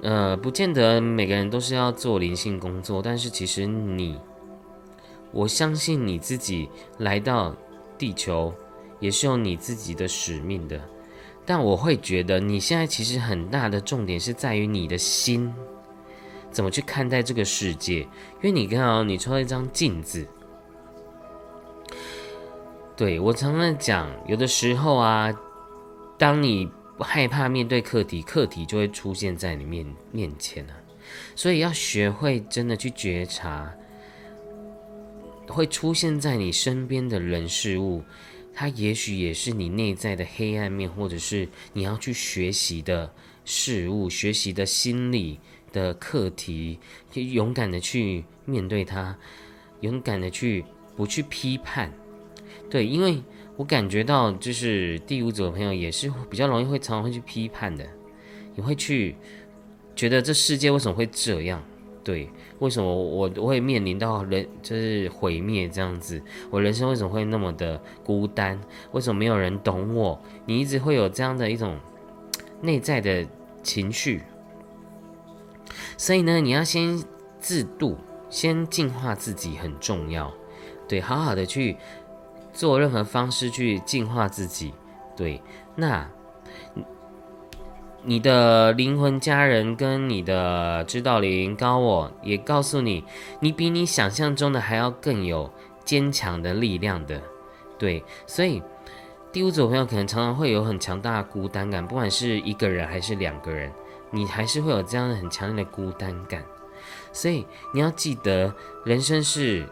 [0.00, 4.16] 呃，不见得每个人都是要做灵性工作，但是其实你，
[5.32, 6.68] 我相信你自己
[6.98, 7.52] 来到
[7.98, 8.54] 地球
[9.00, 10.80] 也是有你自己的使命的。
[11.44, 15.52] 但我会觉得你现在其实很大的重点是在于你的心
[16.50, 20.24] 怎么去看待这个世界，因为你看哦，你抽了一张镜子。
[22.96, 25.32] 对我常常讲，有的时候啊，
[26.16, 26.70] 当你。
[26.98, 30.74] 不害怕面对课题，课题就会出现在你面面前啊。
[31.36, 33.72] 所以要学会真的去觉察，
[35.46, 38.02] 会出现在你身边的人事物，
[38.52, 45.38] 它也许也是你内在的黑暗面，或者是你要去学习的事物、学习的心理
[45.72, 46.80] 的课题，
[47.14, 49.16] 勇敢的去面对它，
[49.82, 50.64] 勇敢的去
[50.96, 51.92] 不去批判，
[52.68, 53.22] 对，因为。
[53.58, 57.84] 我感觉到，就是第五组的朋友也是比较容易会常常会去批判的，
[58.54, 59.16] 你会去
[59.96, 61.60] 觉得这世界为什么会这样？
[62.04, 62.30] 对，
[62.60, 66.22] 为什么我我会面临到人就是毁灭这样子？
[66.50, 68.60] 我人生为什么会那么的孤单？
[68.92, 70.22] 为什么没有人懂我？
[70.46, 71.76] 你一直会有这样的一种
[72.62, 73.26] 内在的
[73.64, 74.22] 情绪，
[75.96, 77.02] 所以呢，你要先
[77.40, 77.98] 自度，
[78.30, 80.32] 先净化自己很重要。
[80.86, 81.76] 对，好好的去。
[82.58, 84.74] 做任何方式去净化自己，
[85.16, 85.40] 对，
[85.76, 86.04] 那
[88.02, 93.04] 你的灵魂家人跟你的指导灵高我也告诉你，
[93.38, 95.48] 你比你想象中的还要更有
[95.84, 97.22] 坚强的力量的，
[97.78, 98.60] 对，所以
[99.30, 103.72] 第五组朋友可能常常会有很强大的孤单感，不管是一个人还是两个人，
[104.10, 106.42] 你还是会有这样的很强烈的孤单感，
[107.12, 108.52] 所以你要记得，
[108.84, 109.64] 人生是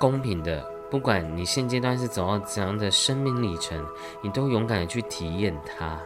[0.00, 0.72] 公平的。
[0.90, 3.84] 不管你现阶段是走到怎样的生命历程，
[4.22, 6.00] 你都勇敢的去体验它。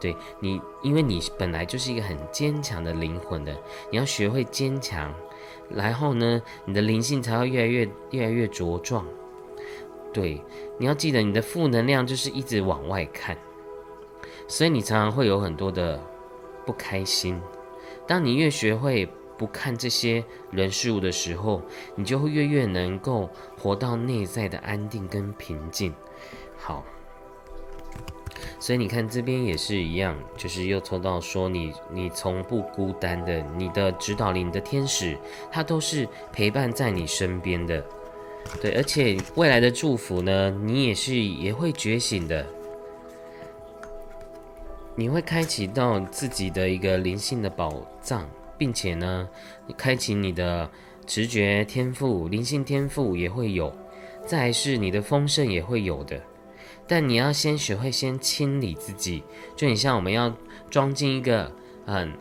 [0.00, 3.52] 对你，因为你本来就是一个很坚强的灵魂的，
[3.90, 5.12] 你要学会坚强，
[5.68, 9.04] 然后呢，你的灵性才会越来越越来越茁壮。
[10.12, 10.42] 对，
[10.78, 13.36] 你要记得你的负能量就是一直往外看，
[14.48, 16.02] 所以你常常会有很多的
[16.64, 17.38] 不开心。
[18.06, 19.06] 当你越学会。
[19.40, 21.62] 不看这些人事物的时候，
[21.94, 25.94] 你就会越越能够活到内在的安定跟平静。
[26.58, 26.84] 好，
[28.58, 35.16] 所以你看这边也是一样，就是又抽到说你你从不孤单的，你的指导灵、你的天使，
[35.50, 37.82] 他都是陪伴在你身边的。
[38.60, 42.44] 对，而且未来的祝福呢，你也是也会觉醒的，
[44.94, 47.72] 你会开启到自己的一个灵性的宝
[48.02, 48.28] 藏。
[48.60, 49.26] 并且呢，
[49.78, 50.70] 开启你的
[51.06, 53.74] 直觉天赋、灵性天赋也会有，
[54.26, 56.22] 再来是你的丰盛也会有的。
[56.86, 59.22] 但你要先学会先清理自己，
[59.56, 60.36] 就你像我们要
[60.68, 61.50] 装进一个
[61.86, 62.12] 很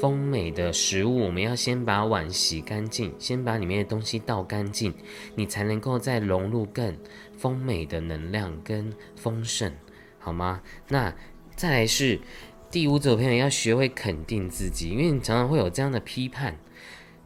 [0.00, 4.94] 丰美的食物，我们要先把碗洗干净，先把里面的东西倒干净，
[5.34, 6.96] 你才能够再融入更
[7.36, 9.70] 丰美的能量跟丰盛，
[10.18, 10.62] 好吗？
[10.88, 11.14] 那
[11.54, 12.18] 再来是。
[12.70, 16.56] 第五组朋友要学会肯定自己，因为你常常会有这样的批判，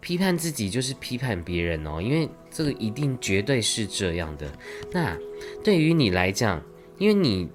[0.00, 4.50] 批判自己就是批判别人哦，因为这个一定绝对是这样的。
[4.90, 5.14] 那
[5.62, 6.62] 对于你来讲，
[6.96, 7.46] 因为你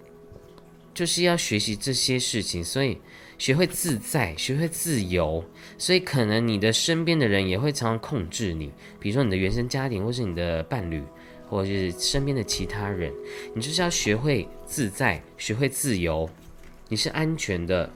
[0.94, 3.00] 就是要学习这些事情，所以
[3.40, 5.44] 学会自在，学会自由，
[5.80, 11.02] 所以可能你的身边的人也会常常控制你，比如说你的原生家庭，或是你的伴侣，
[11.50, 13.12] 或者是身边的其他人，
[13.56, 16.30] 你就是要学会自在，学会自由。
[16.90, 17.94] 你是安全的，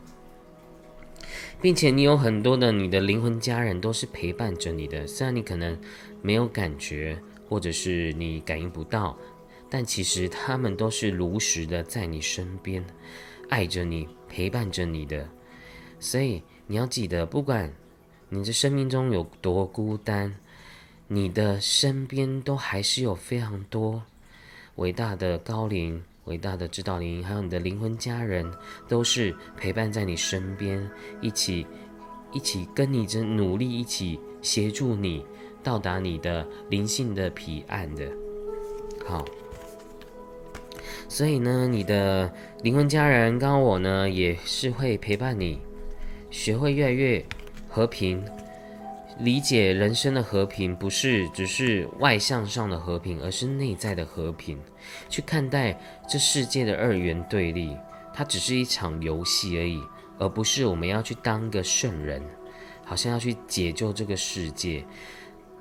[1.59, 5.07] 并且你有很多的你的灵魂家人都是陪伴着你的。
[5.07, 5.75] 虽然你可能
[6.21, 7.19] 没有感觉，
[7.49, 9.17] 或者是你感应不到，
[9.67, 12.85] 但其实他们都是如实的在你身边，
[13.49, 15.27] 爱着你，陪伴着你的。
[15.99, 17.73] 所以你要记得，不管
[18.29, 20.35] 你的生命中有多孤单，
[21.07, 24.03] 你的身边都还是有非常多
[24.75, 26.03] 伟大的高龄。
[26.25, 28.49] 伟大的指导灵，还有你的灵魂家人，
[28.87, 30.89] 都是陪伴在你身边，
[31.21, 31.67] 一起
[32.31, 35.25] 一起跟你这努力，一起协助你
[35.61, 38.07] 到达你的灵性的彼岸的。
[39.05, 39.25] 好，
[41.09, 45.59] 所以呢，你的灵魂家人，刚刚我呢也是会陪伴你，
[46.31, 47.23] 学会越来越
[47.67, 48.23] 和平，
[49.23, 54.59] 理解人生的和平，不是只是外向上的和平，而是内在的和平。
[55.07, 57.73] 去看待这世界的二元对立，
[58.13, 59.81] 它只是一场游戏而已，
[60.19, 62.21] 而不是我们要去当个圣人，
[62.83, 64.83] 好像要去解救这个世界。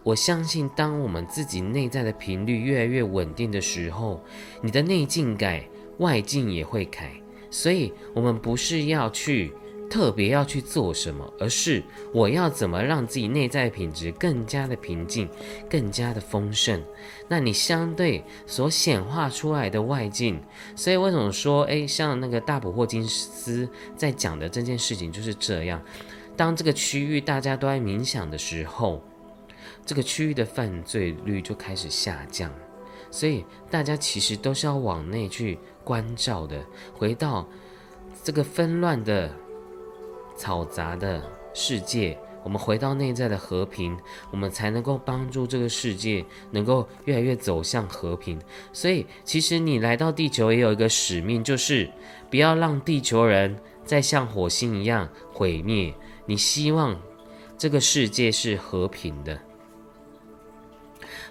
[0.03, 4.21] 我相信，当我们自己内在的频率越来越稳定的时候，
[4.61, 5.65] 你的内境改，
[5.99, 7.13] 外境也会改。
[7.49, 9.53] 所以，我们不是要去
[9.93, 11.85] 特别要去做什么，而是
[12.15, 15.29] 我要怎么让自己内在品质更加的平静，
[15.69, 16.83] 更加的丰盛。
[17.29, 20.43] 那你相对所显化出来的外境，
[20.75, 25.83] 所以为什么说，诶，像那个大普霍金斯在讲的这件事情就是这样。
[26.35, 29.03] 当这个区域大家都在冥想的时候，
[29.85, 32.51] 这个区域的犯罪率就开始下降。
[33.11, 35.59] 所以大家其实都是要往内去。
[35.85, 36.65] 关照的，
[36.95, 37.45] 回到
[38.23, 39.29] 这个纷乱的、
[40.43, 41.23] 嘈杂的
[41.55, 43.97] 世界，我们回到内在的和平，
[44.33, 48.41] 我们才能够帮助这个世界能够越来越走向和平。
[48.73, 51.89] 所以，其实你来到地球也有一个使命，就是
[52.29, 55.95] 不要让地球人再像火星一样毁灭。
[56.27, 57.01] 你希望
[57.57, 59.41] 这个世界是和平的，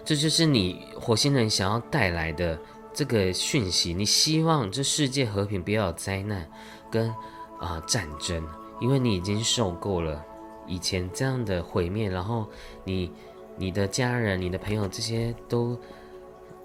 [0.05, 2.57] 这就是你火星人想要带来的。
[2.93, 6.45] 这个讯息，你希望这世界和平，不要有灾难
[6.91, 7.09] 跟
[7.57, 8.45] 啊战争，
[8.82, 10.21] 因为你已经受够了
[10.67, 12.45] 以前这样的毁灭，然后
[12.84, 13.09] 你、
[13.55, 15.79] 你的家人、你的朋友这些都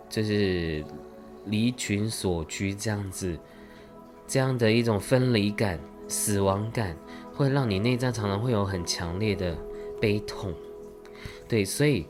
[0.09, 0.85] 就是
[1.45, 3.39] 离群所居这样子，
[4.27, 6.97] 这样的一种分离感、死亡感，
[7.33, 9.57] 会让你内在常常会有很强烈的
[10.01, 10.53] 悲痛，
[11.47, 12.07] 对，所以。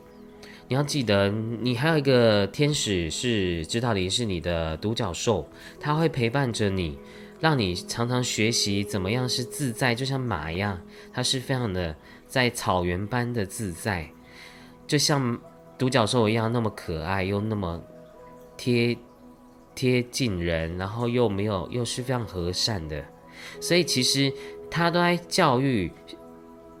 [0.69, 5.47] 你要记得，你还有一个天使是知道你，是你的独角兽，
[5.79, 6.99] 它会陪伴着你，
[7.39, 10.79] 让你常常学习怎么样是自在，就像马一样，
[11.13, 11.95] 它是非常的
[12.27, 14.09] 在草原般的自在，
[14.85, 15.39] 就像
[15.77, 17.81] 独角兽一样那么可爱，又那么
[18.55, 18.97] 贴
[19.75, 23.05] 贴近人，然后又没有又是非常和善的，
[23.61, 24.33] 所以其实
[24.69, 25.91] 他都在教育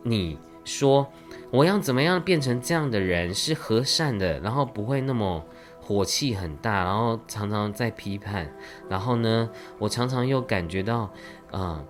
[0.03, 1.07] 你说。
[1.49, 3.33] 我要怎么样变成这样的人？
[3.33, 5.41] 是和善的，然后不会那么
[5.87, 8.51] 火气很大，然后常常在批判。
[8.89, 11.09] 然后呢，我常常又感觉到，
[11.49, 11.81] 啊，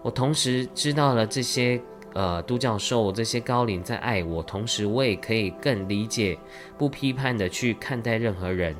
[0.00, 1.82] 我同时知道了这些
[2.14, 6.38] 呃都教授这些高龄在爱我，同时我也可以更理解、
[6.78, 8.76] 不批判的去看待任何人。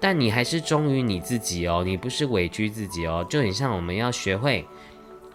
[0.00, 3.24] 但你还是忠于你自己哦，你不是委屈自己哦。
[3.30, 4.66] 就很像我们要学会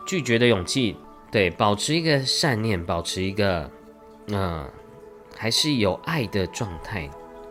[0.06, 0.98] 拒绝的勇气，
[1.32, 3.72] 对，保持一个善念，保持一个。
[4.32, 4.70] 嗯，
[5.36, 7.10] 还是有爱的状态，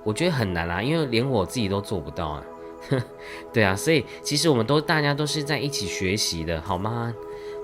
[0.08, 2.44] 我觉得很难啊，因为连我自己都做不到啊。
[3.52, 7.14] 对啊，所以其实我们都大家都是在一起学习的，好吗？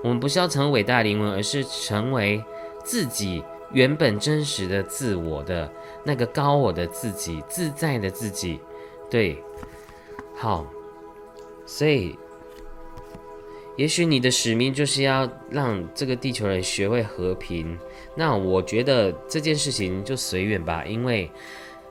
[0.03, 2.43] 我们不是要成为伟大灵魂，而是成为
[2.83, 5.67] 自己原本真实的自我的
[6.03, 8.59] 那个高我的自己，自在的自己。
[9.09, 9.41] 对，
[10.35, 10.67] 好，
[11.65, 12.15] 所以。
[13.77, 17.77] 也许你的使命就是要让这个地球人学会和平，
[18.15, 20.85] 那我觉得这件事情就随缘吧。
[20.85, 21.29] 因为，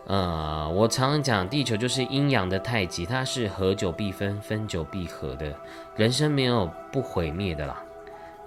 [0.07, 5.55] 呃，我常常讲，地球就是阴阳的太极，它是合久必分，分久必合的。
[5.96, 7.82] 人生没有不毁灭的啦。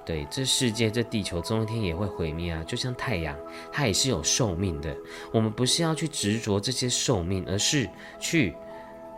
[0.05, 3.35] 对，这世界这地球总有一天也会毁灭啊，就像太阳，
[3.71, 4.95] 它也是有寿命的。
[5.31, 7.89] 我们不是要去执着这些寿命，而是
[8.19, 8.55] 去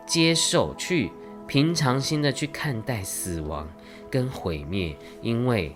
[0.08, 1.12] 接受，去
[1.46, 3.68] 平常心的去看待死亡。
[4.12, 5.76] 跟毁灭，因为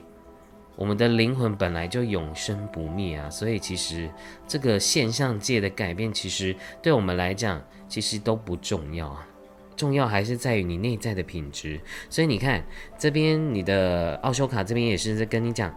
[0.75, 4.09] 我们的灵魂本来就永生不灭啊，所以其实
[4.47, 9.27] 这个现象界的改变，其实对我们来讲，其实都不重要啊。
[9.75, 11.79] 重要还是在于你内在的品质。
[12.09, 12.63] 所以你看，
[12.97, 15.73] 这边你的奥修卡这边也是在跟你讲，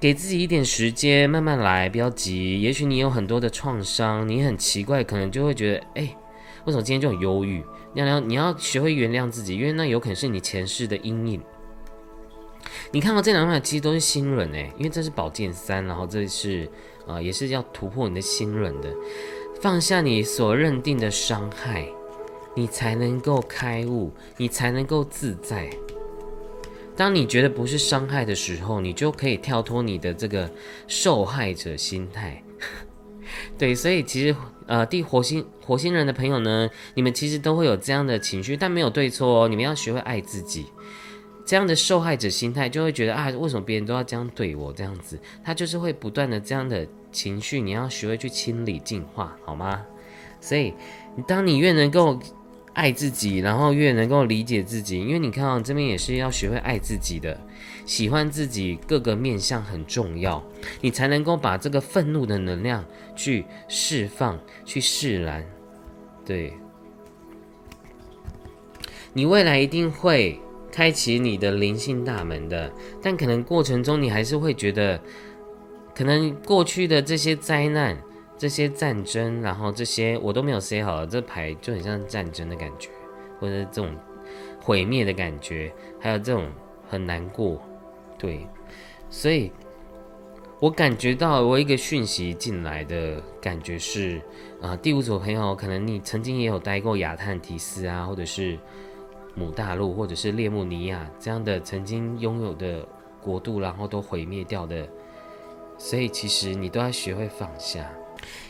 [0.00, 2.60] 给自己一点时间，慢慢来，不要急。
[2.60, 6.16] 也许你有很多的创伤，你很奇怪，可能就会觉得，哎，
[6.64, 7.64] 为什么今天就很忧郁？
[7.94, 11.40] 你要你要学会原谅自己，因为那有可能是你前世的阴影。
[12.92, 16.68] 你看到这两块其实都是心轮诶，因为这是宝剑三，然后这是
[17.06, 18.92] 啊，也是要突破你的心轮的，
[19.60, 21.88] 放下你所认定的伤害，
[22.54, 25.70] 你才能够开悟，你才能够自在。
[26.96, 30.48] 当你觉得不是伤害的时候，你就可以跳脱你的这个
[30.86, 32.42] 受害者心态。
[33.58, 34.36] 对，所以其实
[34.66, 40.66] 呃，地火星火星人的朋友呢，你们其实都会有这样的情绪，但没有对错哦，你们要学会爱自己。
[41.44, 44.72] 这样的受害者心态就会觉得啊，为什么别人都要这样对我？
[44.72, 49.84] 这样子，他就是会不断的这样的情绪，你要学会去清理、净化，好吗？
[50.40, 50.72] 所以，
[51.26, 52.18] 当你越能够
[52.72, 54.98] 爱自己，然后越能够理解自己。
[54.98, 57.38] 因为你看啊，这边也是要学会爱自己的，
[57.86, 60.42] 喜欢自己各个面相很重要，
[60.80, 62.84] 你才能够把这个愤怒的能量
[63.14, 65.44] 去释放、去释然。
[66.26, 66.52] 对，
[69.12, 70.40] 你未来一定会
[70.74, 75.00] 开启你的灵性大门的，但可能过程中你还是会觉得，
[75.94, 77.96] 可能过去的这些灾难。
[78.36, 82.90] 这些战争，然后这些我都没有塞好，这牌就很像战争的感觉，
[83.38, 83.94] 或者这种
[84.60, 86.50] 毁灭的感觉，还有这种
[86.90, 87.62] 很难过，
[88.18, 88.44] 对，
[89.08, 89.52] 所以
[90.58, 94.20] 我感觉到我一个讯息进来的感觉是，
[94.60, 98.58] 啊，第五组朋友，可能你曾经也有待过亚特提斯啊，或者是
[99.34, 102.86] 母大陆，或者是列穆尼亚这样的曾经拥有的
[103.20, 104.88] 国度，然后都毁灭掉的，
[105.78, 107.90] 所以其实你都要学会放下。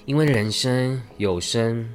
[0.04, 1.92] 因为人生有生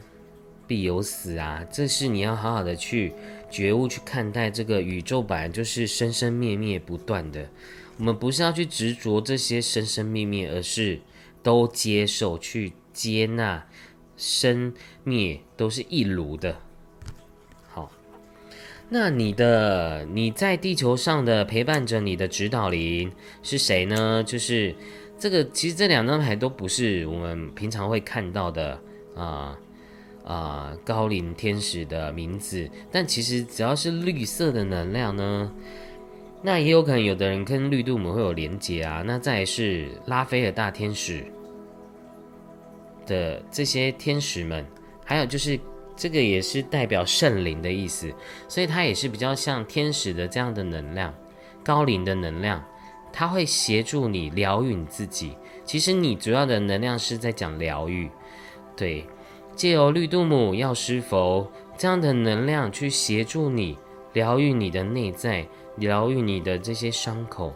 [0.68, 3.14] 必有死啊，这是你要好好的去
[3.50, 7.50] 觉悟去看待这个宇宙，本来就是生生灭灭不断的。
[7.98, 11.00] 我们不是要去执着这些生生灭灭，而是
[11.44, 13.68] 都接受去接纳
[14.18, 16.58] 生灭都是一炉的。
[18.90, 23.12] 那你的你在地球上的陪伴着你的指导灵
[23.44, 24.24] 是谁呢？
[24.24, 24.76] 就是。
[25.22, 28.80] 这个其实这两张牌都不是我们平常会看到的
[29.18, 29.60] 啊
[30.24, 35.52] 啊高龄天使的名字，但其实只要是绿色的能量呢，
[36.42, 39.04] 那也有可能有的人跟绿度母会有连接啊。
[39.06, 41.26] 那再是拉斐尔大天使
[43.06, 44.66] 的这些天使们，
[45.04, 45.60] 还有就是
[46.00, 48.10] 这个也是代表圣灵的意思，
[48.48, 51.14] 所以它也是比较像天使的这样的能量，
[51.62, 52.64] 高龄的能量。
[53.12, 55.36] 它会协助你疗愈你自己。
[55.66, 58.10] 其实你主要的能量是在讲疗愈，
[58.78, 59.06] 对，
[59.56, 63.78] 借由绿度母药师佛这样的能量去协助你
[64.14, 65.46] 疗愈你的内在，
[65.76, 67.52] 疗愈你的这些伤口，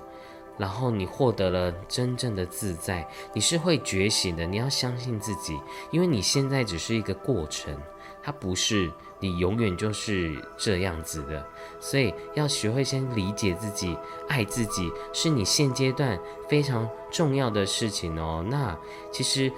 [0.58, 3.08] 然后你获得了真正的自在。
[3.32, 5.58] 你是会觉醒的，你要相信自己，
[5.92, 7.78] 因为你现在只是一个过程，
[8.24, 8.90] 它不是。
[9.20, 11.48] 你永远就是这样子的，
[11.80, 13.98] 所以要学会先理解自己，
[14.28, 16.20] 爱自己，是你现阶段
[16.50, 18.46] 非常重要的事情哦。
[18.50, 18.78] 那
[19.14, 19.50] 其实，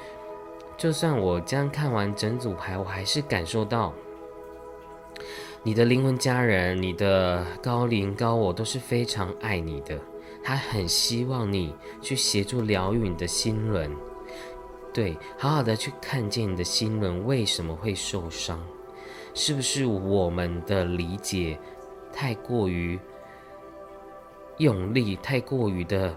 [0.78, 3.92] 就算我将看完整组牌，我还是感受到
[5.64, 10.00] 你的灵魂家人、你的高龄高我都是非常爱你的，
[10.44, 11.74] 他很希望你
[12.04, 13.90] 去协助疗愈你的心轮，
[14.96, 18.66] 对，好好的去看见你的心轮为什么会受伤。
[19.34, 21.60] 是不是我们的理解
[22.14, 22.98] 太过于
[24.60, 26.16] 用力，太过于的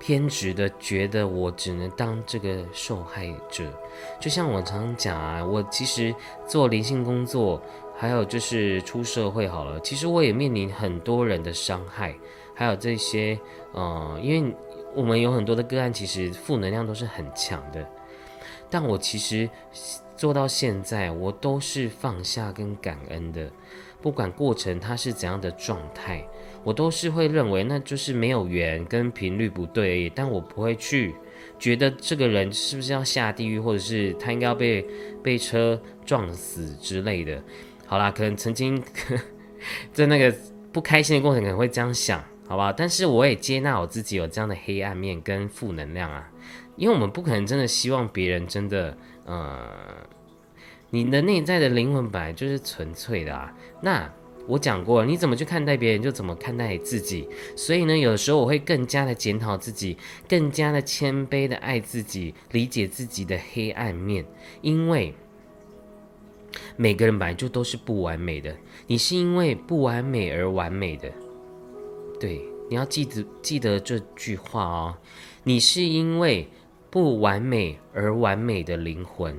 [0.00, 3.72] 偏执的，觉得我只能当这个受害者？
[4.18, 6.12] 就像我常常讲啊，我其实
[6.44, 7.62] 做灵性工作，
[7.96, 12.16] 还有就是出社会好了，其实我也面临很多人的伤害，
[12.52, 13.38] 还有这些，
[13.74, 14.52] 嗯，因为
[14.92, 17.88] 我们有很多的个案，其实负能量都是很强的，
[18.72, 19.48] 但我其实。
[20.14, 23.50] 做到现在，我都是放下跟感恩的，
[24.00, 26.24] 不管过程它是怎样的状态，
[26.62, 30.12] 我都是会认为那就是没有缘跟频率不对而已。
[30.14, 31.12] 但我不会去
[31.58, 34.86] 觉得这个人是不是要下地狱，或者是他应该要被
[35.24, 37.42] 被车撞死之类的。
[37.84, 38.80] 好啦，可能曾经
[39.92, 40.32] 在那个
[40.70, 42.72] 不开心的过程可能会这样想，好吧？
[42.72, 46.30] 但是我也接纳我自己有这样的黑暗面跟负能量啊，
[46.76, 48.96] 因为我们不可能真的希望别人真的。
[49.24, 49.68] 呃，
[50.90, 53.54] 你的内在的灵魂本来就是纯粹的啊。
[53.80, 54.12] 那
[54.48, 57.28] 我讲过，你怎么去看待别人，就怎么看待自己。
[57.56, 59.96] 所以呢，有时候我会更加的检讨自己，
[60.28, 64.24] 更加的谦卑的爱自己，理解自己的黑暗面。
[64.60, 65.14] 因为
[66.76, 68.52] 每个人本来就都是不完美的，
[68.88, 71.08] 你是因为不完美而完美的。
[72.18, 74.96] 对，你要记得记得这句话哦，
[75.44, 76.48] 你是因为。
[76.92, 79.34] 不完美而完美的灵魂，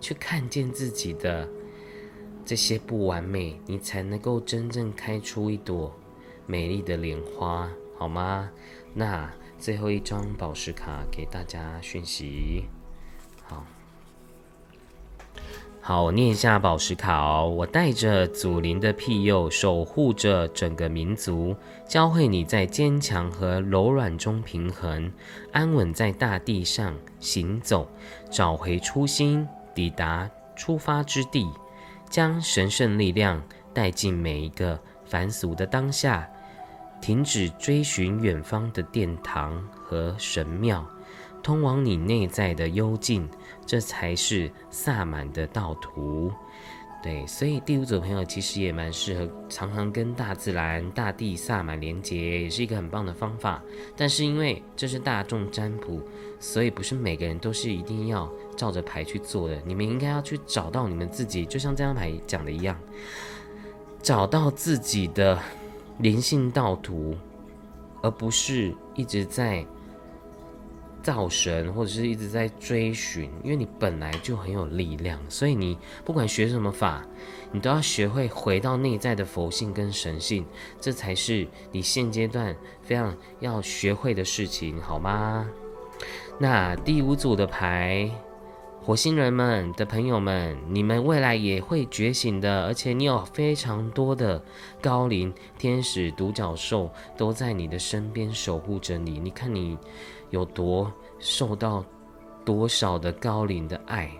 [0.00, 1.48] 去看见自己的
[2.44, 5.92] 这些不完美，你才能够真正开出一朵
[6.46, 7.68] 美丽的莲花，
[7.98, 8.52] 好吗？
[8.94, 9.28] 那
[9.58, 12.66] 最后一张宝石卡给大家讯息，
[13.42, 13.66] 好。
[15.84, 17.52] 好，我念一下宝石卡哦。
[17.56, 21.56] 我带着祖灵的庇佑，守护着整个民族，
[21.88, 25.12] 教会你在坚强和柔软中平衡，
[25.50, 27.88] 安稳在大地上行走，
[28.30, 29.44] 找回初心，
[29.74, 31.50] 抵达出发之地，
[32.08, 33.42] 将神圣力量
[33.74, 36.30] 带进每一个凡俗的当下，
[37.00, 40.86] 停止追寻远方的殿堂和神庙。
[41.42, 43.28] 通往你内在的幽静，
[43.66, 46.30] 这才是萨满的道途。
[47.02, 53.60] 对，所以第五组朋友其实也蛮适合常常跟大自然、大地萨满连接，也是一个很棒的方法。
[53.96, 56.00] 但是因为这是大众占卜，
[56.38, 59.60] 所以不是每个人都是一定要照着牌去做的。
[59.66, 62.78] 你们应该要去找到你们自己，就像这张牌讲的一样，
[64.00, 65.36] 找到自己的
[65.98, 67.16] 灵性道途，
[68.00, 69.66] 而不是一直在。
[71.02, 77.04] 造神，或者是一直在追寻，因为你本来就很有力量，所以你不管学什么法，
[77.50, 80.46] 你都要学会回到内在的佛性跟神性，
[80.80, 85.48] 这才是你现阶段非常要学会的事情，好吗？
[86.38, 88.10] 那第五组的牌，
[88.80, 94.42] 火星人们的朋友们，你们未来也会觉醒的，而且你有非常多的
[94.80, 99.76] 高龄天使、独角兽都在你的身边守护着你，你看你。
[100.32, 101.84] 有多受到
[102.44, 104.10] 多少的高龄的爱，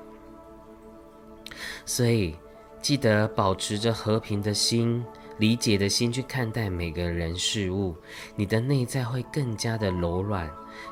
[1.85, 2.37] 所以
[2.81, 5.05] 记得保持着和平的心、
[5.39, 7.97] 理解的心去看待每个人事物，
[8.37, 10.49] 你的内在会更加的柔软，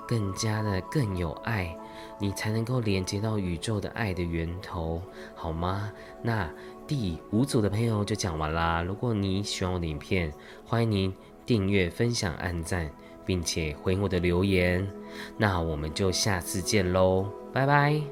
[0.08, 1.76] 更加的更有爱，
[2.18, 5.02] 你才能够连接到宇宙的爱的源头，
[5.36, 5.92] 好吗？
[6.22, 6.50] 那
[6.86, 8.82] 第五组的朋友就讲完啦。
[8.82, 10.32] 如果你喜欢我的影片，
[10.64, 11.14] 欢迎您
[11.44, 12.90] 订阅、分享、按赞。
[13.30, 14.84] 并且回我的留言，
[15.36, 18.02] 那我们就下次见喽，拜拜。